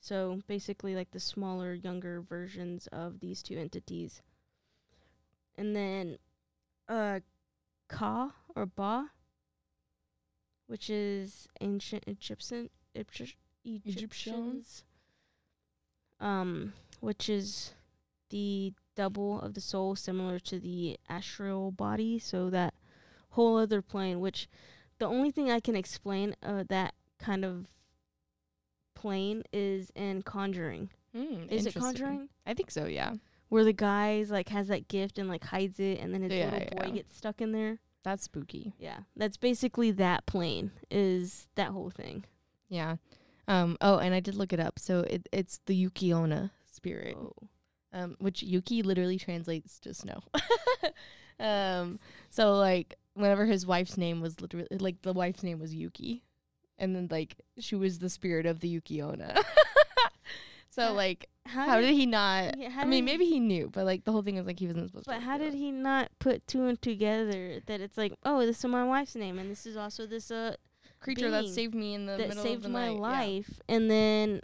[0.01, 4.23] so basically, like the smaller, younger versions of these two entities.
[5.57, 6.19] And then,
[6.89, 7.21] uh,
[7.89, 9.11] Ka or Ba,
[10.67, 14.85] which is ancient Egyptian Egypt- Egyptians.
[16.21, 17.73] Um, which is
[18.31, 22.19] the double of the soul, similar to the astral body.
[22.19, 22.75] So that
[23.31, 24.49] whole other plane, which
[24.99, 27.67] the only thing I can explain uh, that kind of
[28.95, 30.91] plane is in Conjuring.
[31.17, 31.75] Mm, Is it.
[31.75, 32.29] Conjuring?
[32.47, 32.87] I think so.
[32.87, 33.15] Yeah.
[33.49, 36.51] Where the guy's like has that gift and like hides it, and then his Yeah,
[36.53, 36.95] little boy yeah.
[36.95, 37.79] gets stuck in there.
[38.03, 38.75] That's spooky.
[38.79, 40.71] Yeah, that's basically that plane.
[40.91, 42.25] Is that whole thing?
[42.69, 42.97] Yeah.
[43.49, 43.77] Um.
[43.81, 44.79] Oh, and I did look it up.
[44.79, 47.17] So it it's the Yuki-onna spirit.
[47.19, 47.33] Oh.
[47.93, 50.21] um, which Yuki literally translates to snow.
[51.41, 56.23] um, so like whenever his wife's name was literally like the wife's name was Yuki,
[56.79, 59.35] and then like she was the spirit of the Yuki-onna.
[60.71, 62.59] so How- like, how, did, he not?
[62.59, 64.89] yeah, I mean, maybe he knew, but like the whole thing was like he wasn't
[64.89, 65.13] supposed to.
[65.13, 68.65] But how did he not put two and together that it's like, oh, this is
[68.67, 70.57] my wife's name, and this is also this uh
[71.01, 72.97] creature that saved me in the that middle saved of the my night?
[72.97, 73.01] Yeah.
[73.01, 74.41] life, and then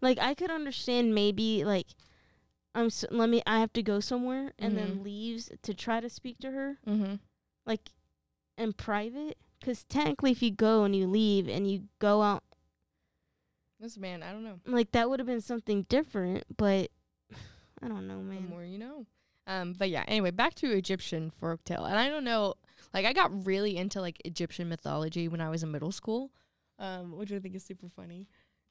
[0.00, 1.86] like I could understand maybe like
[2.74, 5.04] I'm s let me I have to go somewhere and then Mhm.
[5.04, 7.16] leaves to try to speak to her Mm-hmm.
[7.66, 7.90] like
[8.56, 12.44] in private because technically if you go and you leave and you go out
[13.80, 14.60] This man, I don't know.
[14.66, 16.90] like that would have been something different, but
[17.82, 18.48] I don't know, The man.
[18.50, 19.06] more you know.
[19.46, 21.86] Um, but yeah, anyway, back to Egyptian folktale.
[21.88, 22.54] And I don't know,
[22.94, 26.30] like I got really into like Egyptian mythology when I was in middle school,
[26.78, 28.28] um, which I think is super funny.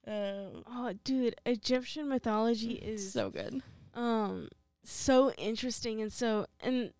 [0.07, 3.61] Um, Oh, dude, Egyptian mythology is so good.
[3.93, 4.49] um
[4.83, 6.93] so interesting and so and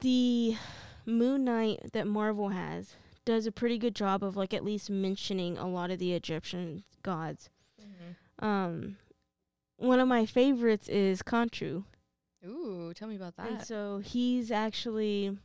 [0.00, 0.56] the
[1.06, 5.56] Moon Knight that Marvel has does a pretty good job of like at least mentioning
[5.58, 7.50] a lot of the Egyptian gods.
[8.38, 8.96] Um
[9.76, 11.84] one of my favorites is Khonshu.
[12.46, 13.48] Ooh, tell me about that.
[13.48, 15.36] And so he's actually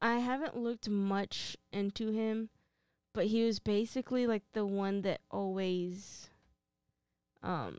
[0.00, 2.48] I haven't looked much into him,
[3.12, 6.30] but he was basically like the one that always
[7.42, 7.78] um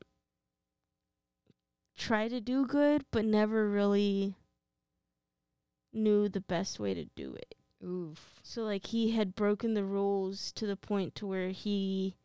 [1.97, 4.35] tried to do good but never really
[5.93, 7.55] knew the best way to do it.
[7.83, 8.39] Oof.
[8.43, 12.15] So like he had broken the rules to the point to where he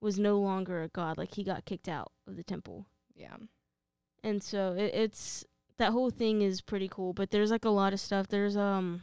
[0.00, 2.86] was no longer a god, like he got kicked out of the temple.
[3.14, 3.36] Yeah.
[4.22, 5.44] And so it, it's
[5.78, 7.12] that whole thing is pretty cool.
[7.12, 8.28] But there's like a lot of stuff.
[8.28, 9.02] There's um,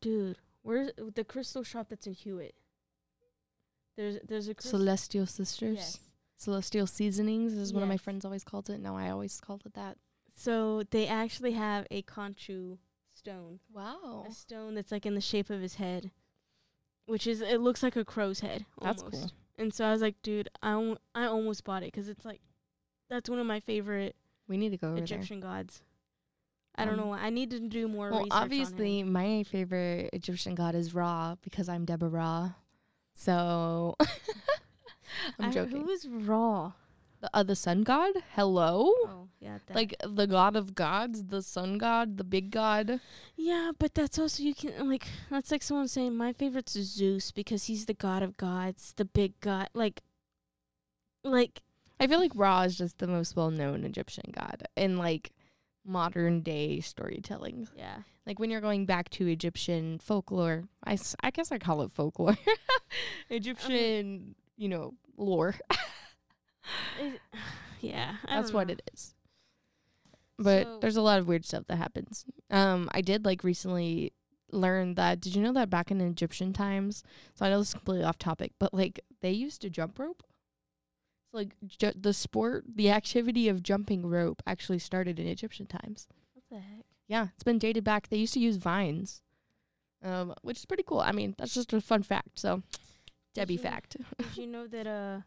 [0.00, 2.54] dude, where's the crystal shop that's in Hewitt?
[3.96, 4.78] There's there's a crystal.
[4.78, 5.76] Celestial Sisters.
[5.76, 5.98] Yes.
[6.38, 8.80] Celestial Seasonings is one of my friends always called it.
[8.80, 9.98] No, I always called it that.
[10.34, 12.78] So they actually have a Khonshu
[13.12, 14.24] stone, Wow.
[14.26, 16.12] a stone that's like in the shape of his head,
[17.04, 18.64] which is it looks like a crow's head.
[18.80, 19.30] That's cool.
[19.58, 22.40] And so I was like, dude, I I almost bought it 'cause it's like
[23.10, 24.16] that's one of my favorite
[24.48, 25.04] We need to go over there.
[25.04, 25.82] Egyptian gods.
[26.76, 27.18] I don't Um, know why.
[27.20, 28.44] I need to do more Well, research on him.
[28.44, 32.52] obviously, my favorite Egyptian god is Ra because I'm Deborah Ra.
[33.12, 33.96] So
[35.38, 35.82] I'm I- joking.
[35.82, 36.72] Who is Ra?
[37.20, 38.14] The, uh, the sun god?
[38.34, 38.86] Hello?
[39.04, 39.58] Oh, yeah.
[39.66, 39.76] That.
[39.76, 42.98] Like the god of gods, the sun god, the big god.
[43.36, 47.64] yeah, but that's also you can like that's like someone saying my favorite's Zeus because
[47.64, 49.68] he's the god of gods, the big god.
[49.74, 50.00] Like,
[51.22, 51.60] like
[52.00, 55.32] I feel like Ra is just the most well known Egyptian god in like
[55.84, 57.68] modern day storytelling.
[57.76, 57.98] yeah.
[58.26, 61.90] Like when you're going back to Egyptian folklore, I, s- I guess I call it
[61.92, 62.36] folklore.
[63.30, 65.54] Egyptian, you know, lore.
[67.00, 67.20] It-
[67.80, 68.72] yeah, That's what know.
[68.74, 69.14] it is.
[70.38, 72.24] But So- there's a lot of weird stuff that happens.
[72.50, 74.12] Um, I did like recently
[74.52, 75.20] learn that.
[75.20, 77.02] Did you know that back in Egyptian times?
[77.34, 80.22] So I know this is completely off topic, but like they used to jump rope.
[81.30, 86.08] So like ju- the sport, the activity of jumping rope actually started in Egyptian times.
[86.34, 86.84] What the heck?
[87.06, 88.08] Yeah, it's been dated back.
[88.08, 89.22] They used to use vines,
[90.02, 91.00] um, which is pretty cool.
[91.00, 92.38] I mean, that's just a fun fact.
[92.38, 92.62] So,
[93.34, 93.96] Debbie you- fact.
[94.18, 95.20] Did you know that uh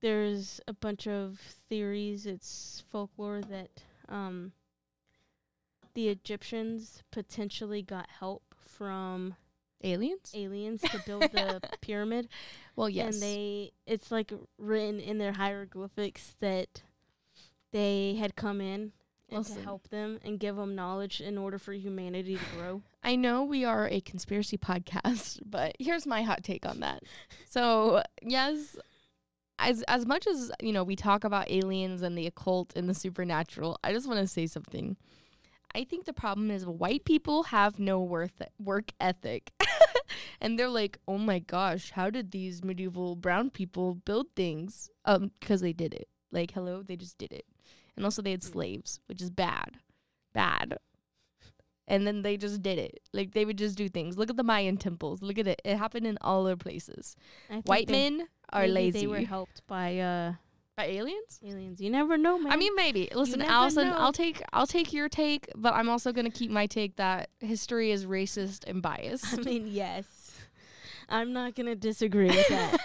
[0.00, 3.70] there's a bunch of theories, it's folklore that
[4.08, 4.52] um
[5.94, 9.34] the Egyptians potentially got help from
[9.82, 10.32] Aliens?
[10.34, 12.28] aliens to build the pyramid
[12.76, 13.14] Well, yes.
[13.14, 16.82] and they it's like written in their hieroglyphics that
[17.72, 18.92] they had come in
[19.32, 22.82] and to help them and give them knowledge in order for humanity to grow.
[23.04, 27.04] I know we are a conspiracy podcast, but here's my hot take on that.
[27.48, 28.76] So, yes,
[29.58, 32.94] as as much as, you know, we talk about aliens and the occult and the
[32.94, 34.96] supernatural, I just want to say something.
[35.72, 39.52] I think the problem is white people have no worth work ethic.
[40.40, 45.32] And they're like, "Oh my gosh, how did these medieval brown people build things?" Um
[45.40, 46.08] because they did it.
[46.32, 47.46] Like, hello, they just did it.
[47.96, 49.78] And also they had slaves, which is bad.
[50.32, 50.78] Bad
[51.90, 53.00] and then they just did it.
[53.12, 54.16] Like they would just do things.
[54.16, 55.22] Look at the Mayan temples.
[55.22, 55.60] Look at it.
[55.64, 57.16] It happened in all other places.
[57.64, 59.00] White men are lazy.
[59.00, 60.34] They were helped by uh
[60.76, 61.40] By aliens?
[61.44, 61.80] aliens.
[61.80, 62.52] You never know, man.
[62.52, 63.10] I mean, maybe.
[63.12, 63.96] Listen, Alison, know.
[63.96, 67.90] I'll take I'll take your take, but I'm also gonna keep my take that history
[67.90, 69.34] is racist and biased.
[69.38, 70.06] I mean, yes.
[71.10, 72.76] I'm not gonna disagree with that.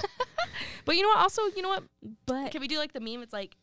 [0.85, 1.19] but you know what?
[1.19, 1.83] Also, you know what?
[2.25, 3.21] but Can we do like the meme?
[3.21, 3.55] It's like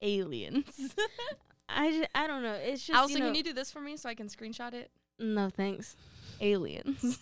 [0.00, 0.94] aliens.
[1.68, 2.54] I, ju- I don't know.
[2.54, 4.72] It's just Alison, you know, can you do this for me so I can screenshot
[4.72, 4.90] it?
[5.18, 5.96] no thanks.
[6.40, 7.18] Aliens.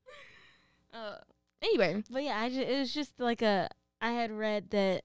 [0.94, 1.16] uh,
[1.60, 3.68] anyway, But yeah, I ju- it was just like a
[4.00, 5.02] I had read that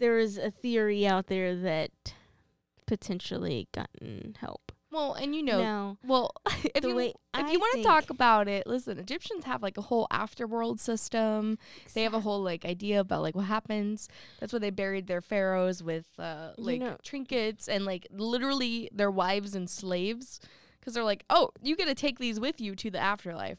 [0.00, 1.90] there is a theory out there that
[2.86, 4.72] potentially gotten help.
[4.96, 6.32] Well, and you know, now, Well,
[6.74, 8.98] if the you if I you want to talk about it, listen.
[8.98, 11.58] Egyptians have like a whole afterworld system.
[11.94, 14.08] They have a whole like idea about like what happens.
[14.40, 18.88] That's why they buried their pharaohs with uh, You like know- trinkets and like literally
[18.92, 20.40] their wives and slaves,
[20.80, 23.58] because they're like, oh, you get to take these with you to the afterlife.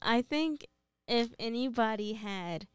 [0.00, 0.66] I think
[1.08, 2.66] if anybody had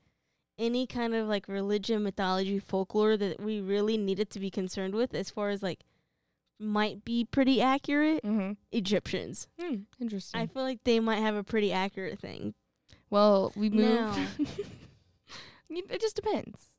[0.59, 5.13] any kind of like religion, mythology, folklore that we really needed to be concerned with,
[5.13, 5.81] as far as like
[6.59, 8.53] might be pretty accurate, Mm-hmm.
[8.71, 9.47] Egyptians.
[9.59, 10.41] Hmm, interesting.
[10.41, 12.53] I feel like they might have a pretty accurate thing.
[13.09, 14.49] well, we Now- moved.
[15.69, 16.69] it just depends.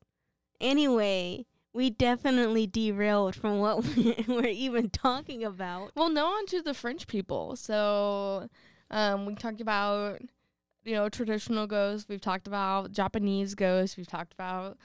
[0.61, 5.91] Anyway, we definitely derailed from what we we're even talking about.
[5.95, 7.55] Well, no, on to the French people.
[7.55, 8.49] So,
[8.91, 10.19] um, we talked about,
[10.83, 12.09] you know, traditional ghosts.
[12.09, 13.95] We've talked about Japanese ghosts.
[13.95, 14.77] We've talked about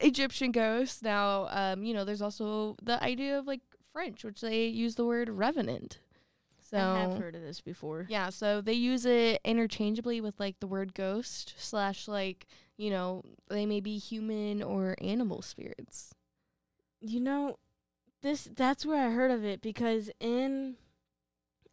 [0.00, 1.02] Egyptian ghosts.
[1.02, 3.60] Now, um, you know, there's also the idea of like
[3.92, 5.98] French, which they use the word revenant.
[6.60, 8.06] So, I have heard of this before.
[8.08, 12.46] yeah, so they use it interchangeably with like the word ghost slash like,
[12.78, 16.14] you know, they may be human or animal spirits.
[17.00, 17.58] You know,
[18.22, 20.76] this that's where I heard of it because in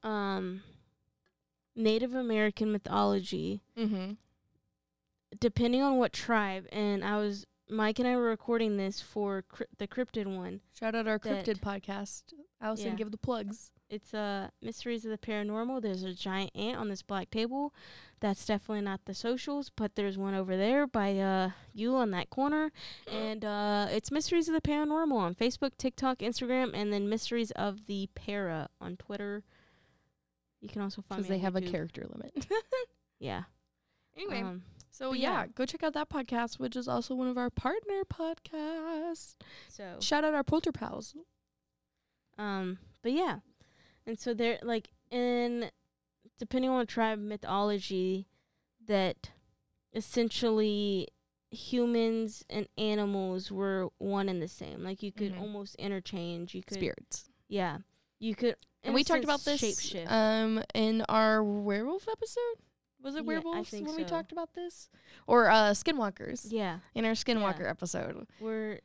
[0.04, 0.64] um
[1.76, 4.14] Native American mythology, Mm-hmm.
[5.40, 9.68] depending on what tribe, and I was Mike and I were recording this for cryp-
[9.78, 10.62] the cryptid one.
[10.78, 12.34] Shout out our cryptid podcast.
[12.62, 12.96] Alison, Yeah.
[12.96, 13.72] give the plugs.
[13.90, 15.82] It's uh Mysteries of the Paranormal.
[15.82, 17.74] There's a giant ant on this black table.
[18.20, 22.30] That's definitely not the socials, but there's one over there by uh you on that
[22.30, 22.72] corner.
[23.12, 27.86] And uh it's Mysteries of the Paranormal on Facebook, TikTok, Instagram, and then Mysteries of
[27.88, 29.44] the Para on Twitter.
[30.62, 32.46] You can also find because they have a character limit.
[33.22, 33.44] Yeah.
[34.16, 34.64] anyway, Um,
[35.00, 35.48] so yeah, yeah.
[35.56, 39.36] go check out that podcast, which is also one of our partner podcasts.
[39.70, 41.16] so Shout out our Polter pals.
[42.38, 43.40] Um, but yeah,
[44.06, 45.72] and so they're like in
[46.38, 48.28] depending on tribe mythology
[48.88, 49.32] that
[49.94, 51.08] essentially
[51.52, 54.84] humans and animals were one and the same.
[54.84, 55.42] Like you could Mhm.
[55.42, 56.54] almost interchange.
[56.54, 57.30] You could Spirits.
[57.48, 57.80] yeah.
[58.20, 62.58] You could And we talked about this um in our werewolf episode.
[63.02, 64.90] Was it Yeah, werewolves when we talked about this?
[65.28, 68.28] Or uh, skinwalkers Yeah, in our skinwalker episode.
[68.40, 68.80] where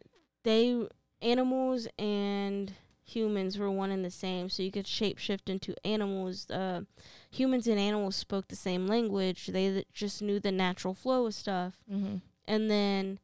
[0.44, 0.86] they
[1.22, 2.72] animals and
[3.06, 6.48] humans were one and the same, so you could shapeshift into animals.
[6.50, 6.82] Uh,
[7.30, 9.48] humans and animals spoke the same language.
[9.48, 11.74] They th- just knew the natural flow of stuff.
[11.90, 12.16] Mm-hmm.
[12.46, 13.18] and then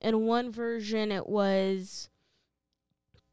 [0.00, 2.10] in one version it was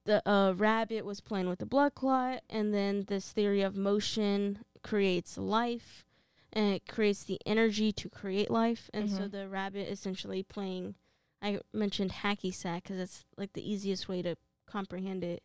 [0.05, 4.59] the uh, rabbit was playing with the blood clot and then this theory of motion
[4.81, 6.05] creates life
[6.53, 8.89] and it creates the energy to create life.
[8.93, 9.31] And so Mhm.
[9.31, 10.95] the rabbit essentially playing
[11.41, 15.43] i mentioned hacky sack because that's like the easiest way to comprehend it.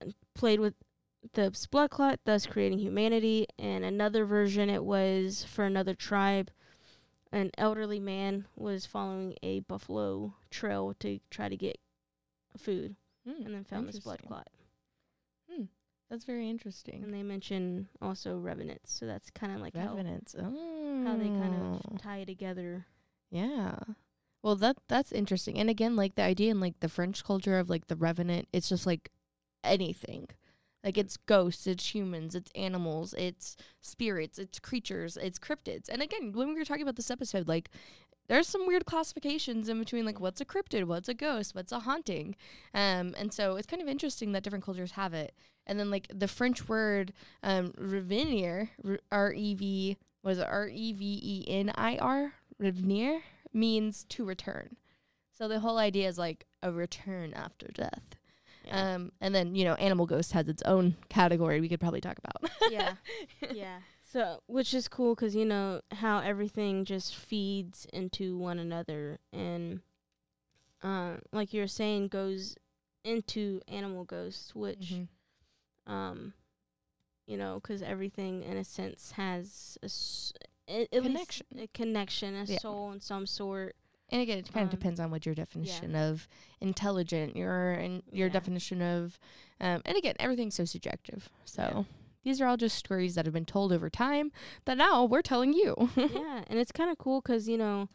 [0.00, 0.74] And played with
[1.32, 3.46] the blood clot thus creating humanity.
[3.58, 6.50] And another version it was for another tribe.
[7.32, 11.80] An elderly man was following a buffalo trail to try to get
[12.56, 12.94] food
[13.44, 14.48] and then found this blood clot.
[16.10, 17.02] That's very interesting.
[17.02, 21.04] And they mention also revenants, so that's kind of like how, Oh.
[21.04, 21.54] how they kind
[21.94, 22.86] of tie together.
[23.30, 23.76] Yeah.
[24.42, 25.58] Well, that that's interesting.
[25.58, 28.68] And again, like the idea in like the French culture of like the revenant, it's
[28.68, 29.10] just like
[29.64, 30.28] anything.
[30.84, 35.88] Like it's ghosts, it's humans, it's animals, it's spirits, it's creatures, it's cryptids.
[35.88, 37.70] And again, when we were talking about this episode, like
[38.28, 41.80] there's some weird classifications in between like what's a cryptid, what's a ghost, what's a
[41.80, 42.36] haunting.
[42.72, 45.34] Um and so it's kind of interesting that different cultures have it.
[45.66, 48.70] And then like the French word um revenir,
[49.10, 52.32] R E V was it R E V E N I R?
[52.60, 53.20] Revenir
[53.52, 54.76] means to return.
[55.36, 58.16] So the whole idea is like a return after death.
[58.64, 58.94] Yeah.
[58.94, 62.18] Um, and then you know, Animal Ghost has its own category we could probably talk
[62.18, 62.50] about.
[62.70, 62.94] yeah.
[63.52, 63.78] yeah.
[64.10, 69.80] So, which is cool because you know how everything just feeds into one another, and
[70.82, 72.56] um, like you're saying, goes
[73.04, 75.08] into animal ghosts, which Mhm.
[75.86, 76.34] Um,
[77.26, 80.32] you know, 'cause everything in a sense has a, s-
[80.68, 81.46] a- Connection.
[81.58, 82.58] a connection, a Yeah.
[82.58, 83.74] soul in some sort.
[84.08, 86.28] And again, it kind Um, of depends on what your definition of
[86.60, 88.32] intelligent, your and your Yeah.
[88.34, 89.18] definition of,
[89.60, 91.28] um, and again, everything's so subjective.
[91.44, 91.84] So Yeah.
[92.22, 94.30] these are all just stories that have been told over time
[94.64, 95.74] that now we're telling you.
[95.96, 97.88] yeah, and it's kind of cool because you know,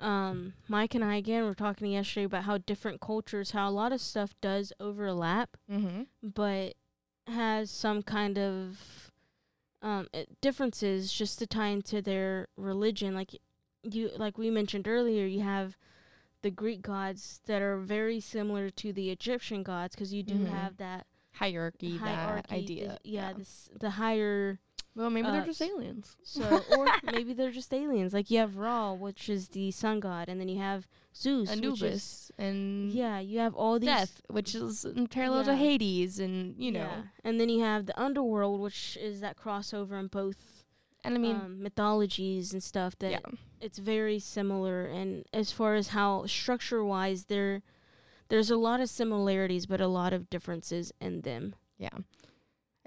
[0.00, 3.92] um, Mike and I again were talking yesterday about how different cultures, how a lot
[3.92, 6.02] of stuff does overlap, mm-hmm.
[6.22, 6.74] but
[7.28, 9.10] has some kind of
[9.82, 13.14] um uh, differences just to tie into their religion.
[13.14, 13.32] Like
[13.82, 15.76] you, like we mentioned earlier, you have
[16.42, 20.48] the Greek gods that are very similar to the Egyptian gods because you do Mhm.
[20.50, 22.98] have that Hierarchy, hierarchy, that idea.
[23.02, 24.58] the- yeah, This, the higher
[24.94, 26.16] Well, maybe they're uh, just aliens.
[26.22, 28.12] so, or maybe they're just aliens.
[28.12, 31.58] Like you have Ra, which is the sun god, and then you have Zeus, which
[31.58, 35.56] is Anubis and yeah, you have all these death, which is in parallel to Yeah.
[35.56, 37.02] Hades, and you know, yeah.
[37.24, 40.64] and then you have the underworld, which is that crossover in both
[41.04, 42.98] and I mean, um, mythologies and stuff.
[42.98, 43.18] That yeah,
[43.60, 47.62] it's very similar, and as far as how structure wise, there
[48.28, 51.54] there's a lot of similarities, but a lot of differences in them.
[51.78, 51.90] yeah.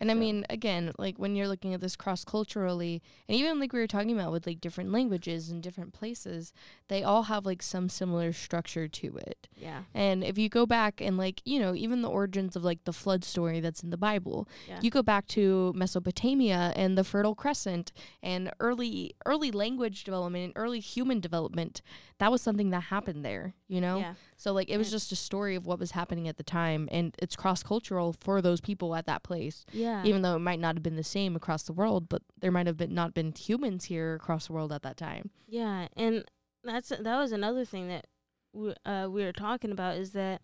[0.01, 3.59] And I So- mean, again, like when you're looking at this cross culturally, and even
[3.59, 6.51] like we were talking about with like different languages and different places,
[6.87, 9.47] they all have like some similar structure to it.
[9.55, 12.83] Yeah, And if you go back and like, you know, even the origins of like
[12.85, 17.03] the flood story that's in the Bible, yeah, you go back to Mesopotamia and the
[17.03, 17.91] Fertile Crescent
[18.23, 21.81] and early early language development and early human development.
[22.17, 23.99] That was something that happened there, you know?
[23.99, 26.89] yeah, So like it was just a story of what was happening at the time
[26.91, 29.65] and it's cross cultural for those people at that place.
[29.71, 30.03] yeah.
[30.03, 32.65] Even though it might not have been the same across the world, but there might
[32.65, 35.29] have been not been humans here across the world at that time.
[35.47, 36.25] Yeah, and
[36.63, 38.07] that's that was another thing that
[38.51, 40.41] we, uh, we were talking about is that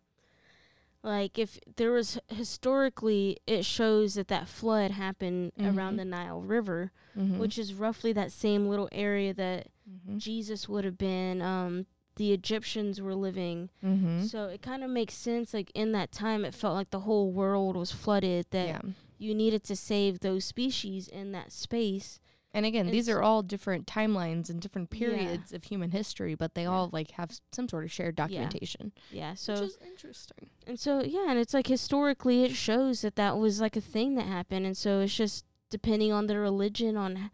[1.03, 5.97] like if there was historically it shows that that flood happened around Mhm.
[5.97, 7.39] the Nile River, Mm-hmm.
[7.39, 10.17] which is roughly that same little area that mm-hmm.
[10.19, 11.87] Jesus would have been um
[12.17, 13.69] the Egyptians were living.
[13.83, 14.25] Mm-hmm.
[14.25, 17.31] So it kind of makes sense like in that time it felt like the whole
[17.31, 18.81] world was flooded that yeah.
[19.17, 22.19] you needed to save those species in that space.
[22.53, 24.97] And again, these are all different timelines and different Yeah.
[24.99, 26.69] periods of human history, but they Yeah.
[26.69, 28.93] all like have s- some sort of shared documentation.
[29.11, 30.49] Yeah, so which is interesting.
[30.65, 34.15] And so yeah, and it's like historically it shows that that was like a thing
[34.15, 37.29] that happened, and so it's just depending on the religion on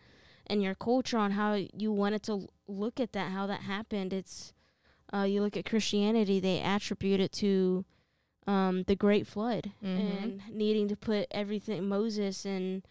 [0.47, 4.11] and your culture on how you wanted to l- look at that, how that happened.
[4.11, 4.51] It's
[5.13, 7.85] uh, you look at Christianity, they attribute it to
[8.47, 10.23] um, the Great Flood Mhm.
[10.23, 12.85] and needing to put everything Moses and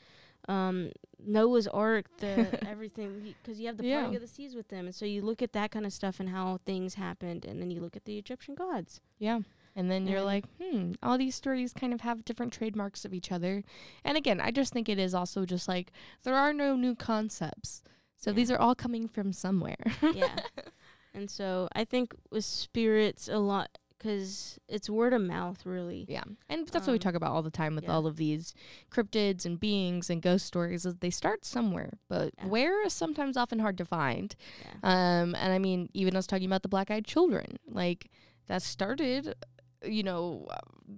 [0.49, 0.91] um,
[1.25, 4.17] Noah's Ark, the everything because you have the parting Yeah.
[4.17, 6.31] of the seas with them, and so you look at that kind of stuff and
[6.31, 9.01] how things happened, and then you look at the Egyptian gods.
[9.19, 9.41] Yeah.
[9.77, 13.33] And then you're like, hmm, all these stories kind of have different trademarks of each
[13.33, 13.63] other.
[14.05, 15.93] And again, I just think it is also just like
[16.25, 17.83] there are no new concepts.
[18.17, 18.35] So Yeah.
[18.35, 19.77] these are all coming from somewhere.
[20.15, 20.41] yeah.
[21.15, 26.05] And so I think with spirits a lot because it's word of mouth, really.
[26.09, 26.25] Yeah.
[26.49, 27.93] And that's what we Um, talk about all the time with yeah.
[27.93, 28.53] all of these
[28.91, 32.47] cryptids and beings and ghost stories is they start somewhere, but Yeah.
[32.49, 34.35] where is sometimes often hard to find.
[34.83, 35.21] Yeah.
[35.23, 38.11] Um and I mean even us talking about the black-eyed children, like
[38.49, 39.37] that started
[39.85, 40.47] you know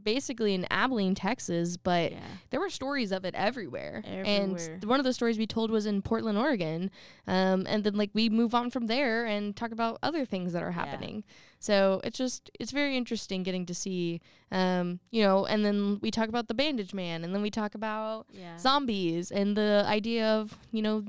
[0.02, 2.18] basically in Abilene, Texas, but yeah.
[2.50, 4.02] there were stories of it everywhere.
[4.04, 4.24] Everywhere.
[4.24, 6.90] And one of the stories we told was in Portland, Oregon.
[7.26, 10.62] Um, and then like we move on from there and talk about other things that
[10.62, 10.84] are Yeah.
[10.84, 11.24] happening.
[11.60, 14.20] So it's just it's very interesting getting to see
[14.50, 17.74] um, you know, and then we talk about the bandage man and then we talk
[17.74, 18.56] about Yeah.
[18.58, 21.04] zombies and the idea of, you know,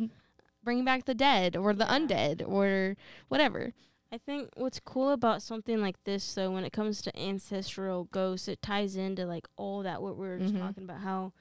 [0.63, 1.97] bringing back the dead or the Yeah.
[1.99, 2.95] undead or
[3.27, 3.73] whatever.
[4.15, 8.47] I think what's cool about something like this, though, when it comes to ancestral ghosts,
[8.47, 10.59] it ties into like all that what we were just Mhm.
[10.61, 11.01] talking about.
[11.01, 11.33] How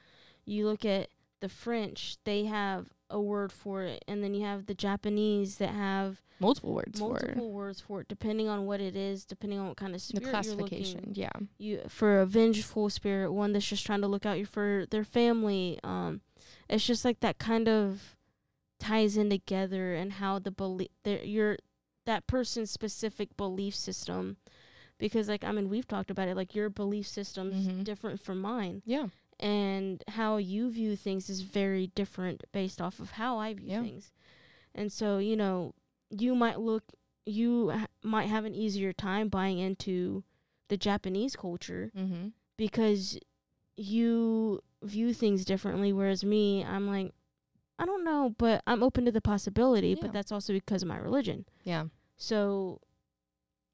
[0.44, 1.08] you look at
[1.38, 5.68] the French, they have a word for it, and then you have the Japanese that
[5.70, 9.68] have Multiple words for multiple words for it, depending on what it is, depending on
[9.68, 10.78] what kind of the spirit you're looking.
[10.82, 11.12] classification.
[11.14, 11.30] Yeah.
[11.58, 15.78] You for a vengeful spirit, one that's just trying to look out for their family.
[15.84, 16.22] Um,
[16.68, 18.16] it's just like that kind of
[18.80, 21.56] ties in together and how the belief your
[22.06, 24.36] that person's specific belief system
[24.98, 27.84] because like I mean we've talked about it like your belief system's Mhm.
[27.84, 29.08] different from mine Yeah.
[29.40, 33.82] and how you view things is very different based off of how I view Yeah.
[33.82, 34.12] things.
[34.74, 35.74] And so, you know,
[36.10, 36.84] you might look
[37.26, 40.24] you ha- might have an easier time buying into
[40.68, 42.28] the Japanese culture Mm-hmm.
[42.58, 43.18] because
[43.76, 47.12] you view things differently whereas me, I'm like
[47.78, 49.96] I don't know, but I'm open to the possibility, Yeah.
[50.00, 51.44] but that's also because of my religion.
[51.64, 51.86] Yeah.
[52.16, 52.80] So,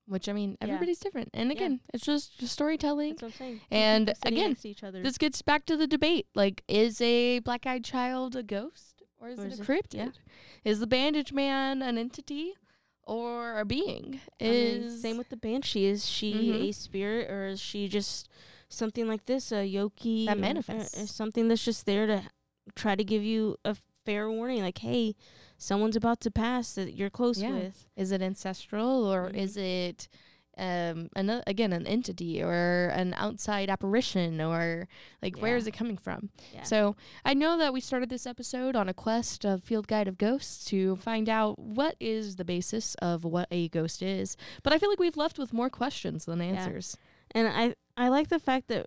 [0.07, 0.67] Which I mean, Yeah.
[0.67, 1.57] everybody's different, and Yeah.
[1.57, 3.11] again, it's just, just storytelling.
[3.11, 3.61] that's what I'm saying.
[3.71, 5.03] And again, each other.
[5.05, 9.39] This gets back to the debate: like, is a black-eyed child a ghost or is
[9.39, 9.95] Or it is a it- cryptid?
[9.95, 10.11] yeah.
[10.65, 12.55] Is the bandage man an entity
[13.05, 14.21] or a being?
[14.41, 15.85] I mean, Is same with the banshee.
[15.87, 16.69] Is she Mhm.
[16.71, 18.29] a spirit or is she just
[18.69, 21.01] something like this, a yokai That or- or- manifests.
[21.01, 22.29] or something that's just there to
[22.75, 25.15] try to give you a fair warning, like, hey,
[25.59, 27.51] someone's about to pass that you're close Yeah.
[27.53, 27.87] with.
[27.97, 29.35] is it ancestral or Mhm.
[29.37, 30.09] is it
[30.59, 34.89] um an, again an entity or an outside apparition or
[35.23, 36.29] like where is it coming from?
[36.53, 36.65] Yeah.
[36.65, 40.19] So I know that we started this episode on a quest of Field Guide of
[40.19, 44.37] Ghosts to find out what is the basis of what a ghost is.
[44.63, 46.97] But I feel like we've left with more questions than answers.
[47.31, 48.87] And I I like the fact that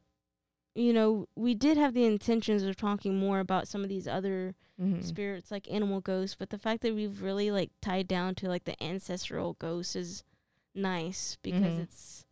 [0.75, 4.55] you know we did have the intentions of talking more about some of these other
[4.81, 5.01] Mm-hmm.
[5.01, 8.63] spirits like animal ghosts, but the fact that we've really like tied down to like
[8.63, 10.23] the ancestral ghosts is
[10.73, 11.83] nice because Mhm.
[11.83, 12.25] it's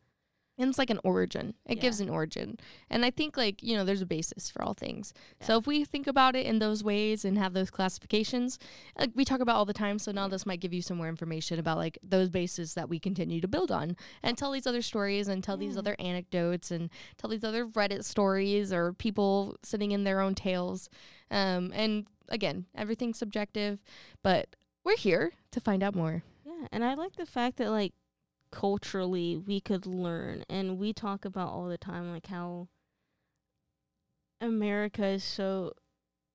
[0.62, 1.56] And it's like an origin.
[1.66, 2.58] It gives an origin.
[2.90, 5.14] And I think like, you know, there's a basis for all things.
[5.42, 8.60] So if we think about it in those ways and have those classifications,
[8.98, 11.10] like we talk about all the time, so now this might give you some more
[11.10, 14.82] information about like those bases that we continue to build on and tell these other
[14.82, 19.92] stories and tell these other anecdotes and tell these other Reddit stories or people sitting
[19.92, 20.90] in their own tales.
[21.32, 23.80] Um, and again, everything's subjective,
[24.22, 26.24] but we're here to find out more.
[26.46, 27.94] Yeah, and I like the fact that like
[28.52, 32.68] culturally we could learn and we talk about all the time like how
[34.40, 35.74] America is so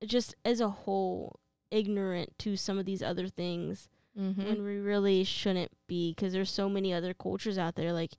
[0.05, 1.39] just as a whole
[1.71, 3.89] ignorant to some of these other things
[4.19, 4.45] Mm-hmm.
[4.47, 8.13] when we really shouldn't be because there's so many other cultures out there like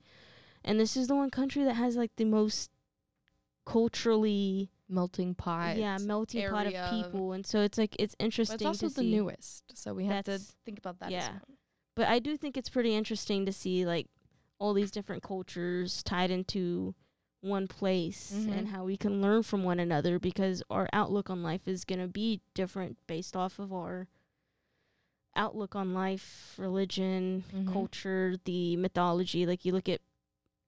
[0.64, 2.70] and this is the one country that has like the most
[3.66, 5.76] culturally Melting pot.
[5.76, 9.02] yeah melting pot of people and so it's like it's But interesting it's also the
[9.02, 11.10] newest, so we have to think about that.
[11.10, 11.30] yeah.
[11.48, 11.57] well.
[11.98, 14.06] But I do think it's pretty interesting to see like
[14.60, 16.94] all these different cultures tied into
[17.40, 18.52] one place Mhm.
[18.56, 22.00] and how we can learn from one another because our outlook on life is going
[22.00, 24.06] to be different based off of our
[25.36, 27.72] outlook on life, religion, Mhm.
[27.72, 29.46] culture, the mythology.
[29.46, 30.00] Like you look at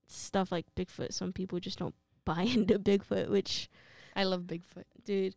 [0.07, 3.68] stuff like Bigfoot, some people just don't buy into Bigfoot, which
[4.14, 4.85] I love Bigfoot.
[5.05, 5.35] dude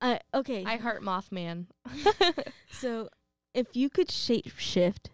[0.00, 0.64] I okay.
[0.64, 1.66] I heart Mothman.
[2.70, 3.08] So,
[3.54, 5.10] if you could shape shift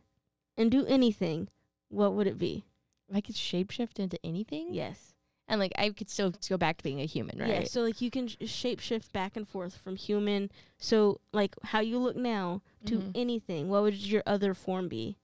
[0.57, 1.49] and do anything,
[1.89, 2.65] what would it be?
[3.09, 4.69] If I could shapeshift into anything.
[4.73, 5.15] Yes.
[5.49, 7.49] and like I could still go back to being a human, right?
[7.49, 7.65] Yeah.
[7.65, 10.49] So, like, you can sh- shape shift back and forth from human.
[10.79, 13.11] So, like, how you look now to Mhm.
[13.17, 13.69] anything.
[13.69, 15.17] What would your other form be?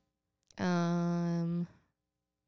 [0.58, 1.68] Um,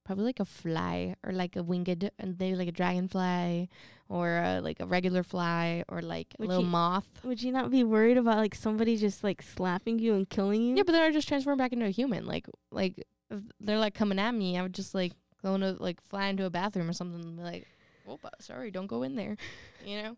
[0.04, 3.68] probably like a fly or like a winged, and maybe like a dragonfly,
[4.08, 7.08] or uh, like a regular fly, or like a little you- moth.
[7.24, 10.76] Would you not be worried about like somebody just like slapping you and killing you?
[10.76, 12.26] Yeah, but then I just transform back into a human.
[12.26, 16.00] Like, like if they're like coming at me, I would just like go into like
[16.02, 17.66] fly into a bathroom or something and be like,
[18.08, 19.36] "Oh, sorry, don't go in there,"
[19.84, 20.16] you know.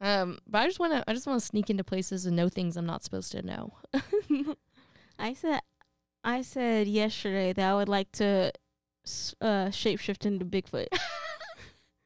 [0.00, 2.48] Um, but I just want to, I just want to sneak into places and know
[2.50, 3.72] things I'm not supposed to know.
[5.18, 5.60] I said,
[6.22, 8.52] I said yesterday that I would like to
[9.40, 10.88] uh, shapeshift into Bigfoot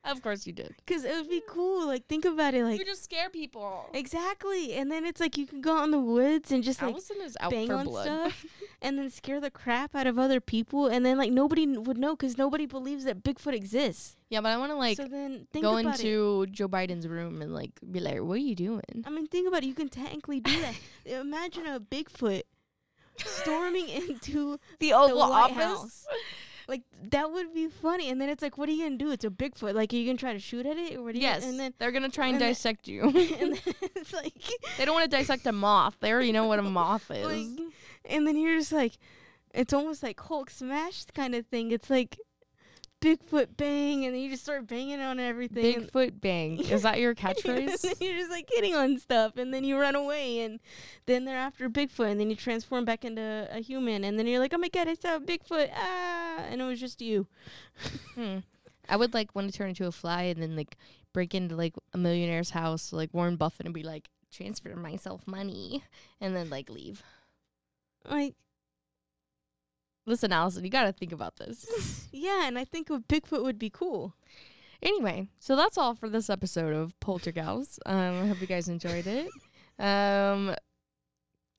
[0.02, 0.74] Of course you did.
[0.78, 1.86] because it would be cool.
[1.86, 2.64] Like, think about it.
[2.64, 3.90] Like, you just scare people.
[3.92, 4.72] exactly.
[4.74, 7.18] And then it's like you can go out in the woods and just like Alison
[7.22, 8.04] is out bang for on blood.
[8.06, 8.46] stuff
[8.82, 10.86] and then scare the crap out of other people.
[10.86, 14.16] And then like nobody n- would know because nobody believes that Bigfoot exists.
[14.30, 16.04] yeah, but I want to like so then think go about it.
[16.06, 19.48] into Joe Biden's room and like be like, "What are you doing?" I mean, think
[19.48, 19.66] about it.
[19.66, 20.74] You can technically do that.
[21.20, 22.42] Imagine a Bigfoot
[23.18, 26.06] storming into The Oval White House.
[26.70, 28.08] Like that would be funny.
[28.08, 29.10] And then it's like, what are you gonna do?
[29.10, 29.74] It's a Bigfoot.
[29.74, 31.14] Like, are you gonna try to shoot at it, or what?
[31.14, 33.02] Are you Yes, and then they're gonna try and, and then- dissect you.
[33.04, 33.58] and then
[33.96, 34.32] it's like,
[34.78, 35.96] they don't want to dissect a moth.
[36.00, 37.26] They already know what a moth is.
[37.26, 37.66] like,
[38.06, 38.96] and then you're just like,
[39.52, 41.72] it's almost like Hulk smash kind of thing.
[41.72, 42.16] It's like
[43.00, 45.64] Bigfoot bang, and then you just start banging on everything.
[45.64, 46.58] Bigfoot bang.
[46.60, 48.00] Is that your catchphrase?
[48.00, 50.60] you're just like hitting on stuff, and then you run away, and
[51.06, 54.38] then they're after Bigfoot, and then you transform back into a human, and then you're
[54.38, 57.26] like, oh my god, I saw Bigfoot, ah, and it was just you.
[58.14, 58.38] Hmm.
[58.88, 60.76] I would like want to turn into a fly and then like
[61.12, 65.84] break into like a millionaire's house, like Warren Buffett, and be like, transfer myself money,
[66.20, 67.02] and then like leave.
[68.08, 68.34] Like,
[70.10, 72.08] Listen, Alison, you got to think about this.
[72.12, 74.16] yeah, and I think a Bigfoot would be cool.
[74.82, 77.78] anyway, so that's all for this episode of Poltergals.
[77.86, 79.28] Um, I hope you guys enjoyed it.
[79.78, 80.56] Um,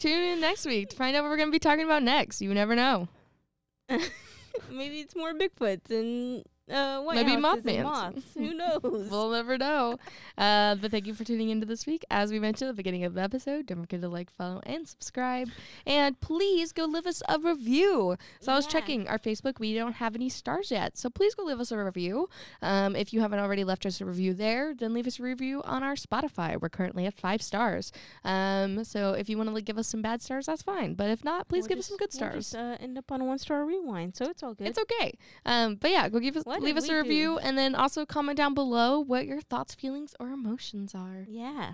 [0.01, 2.41] tune in next week to find out what we're gonna be talking about next.
[2.41, 3.07] You never know.
[3.89, 7.83] Maybe it's more Bigfoots and uh, White Maybe Houses and Mothmans.
[7.83, 8.25] moths.
[8.35, 9.09] Who knows?
[9.09, 9.97] We'll never know.
[10.37, 12.03] Uh, but thank you for tuning into this week.
[12.09, 14.87] As we mentioned at the beginning of the episode, don't forget to like, follow, and
[14.87, 15.49] subscribe.
[15.85, 18.15] And please go leave us a review.
[18.39, 19.59] So I was checking our Facebook.
[19.59, 20.97] We don't have any stars yet.
[20.97, 22.29] So please go leave us a review.
[22.61, 25.61] Um, if you haven't already left us a review there, then leave us a review
[25.63, 26.59] on our Spotify.
[26.59, 27.91] We're currently at five stars.
[28.23, 30.93] Um, so if you want to like, give us some bad stars, that's fine.
[30.93, 32.51] But if not, please We'll give us some good we'll stars.
[32.51, 34.67] just, uh, end up on a one star rewind, so it's all good.
[34.67, 35.17] It's okay.
[35.45, 37.01] Um, but yeah, go give us What leave us a we do?
[37.01, 41.25] review and then also comment down below what your thoughts, feelings, or emotions are.
[41.29, 41.73] yeah.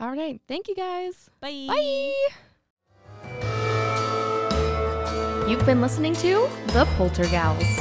[0.00, 0.40] All right.
[0.46, 1.28] Thank you guys.
[1.40, 1.66] Bye.
[1.66, 2.28] Bye.
[5.48, 7.78] You've been listening to The Poltergals.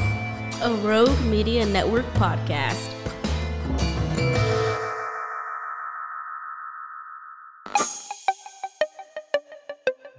[0.64, 2.94] A Rogue Media Network podcast.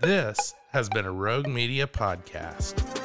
[0.01, 2.98] This has been a Rogue Media podcast.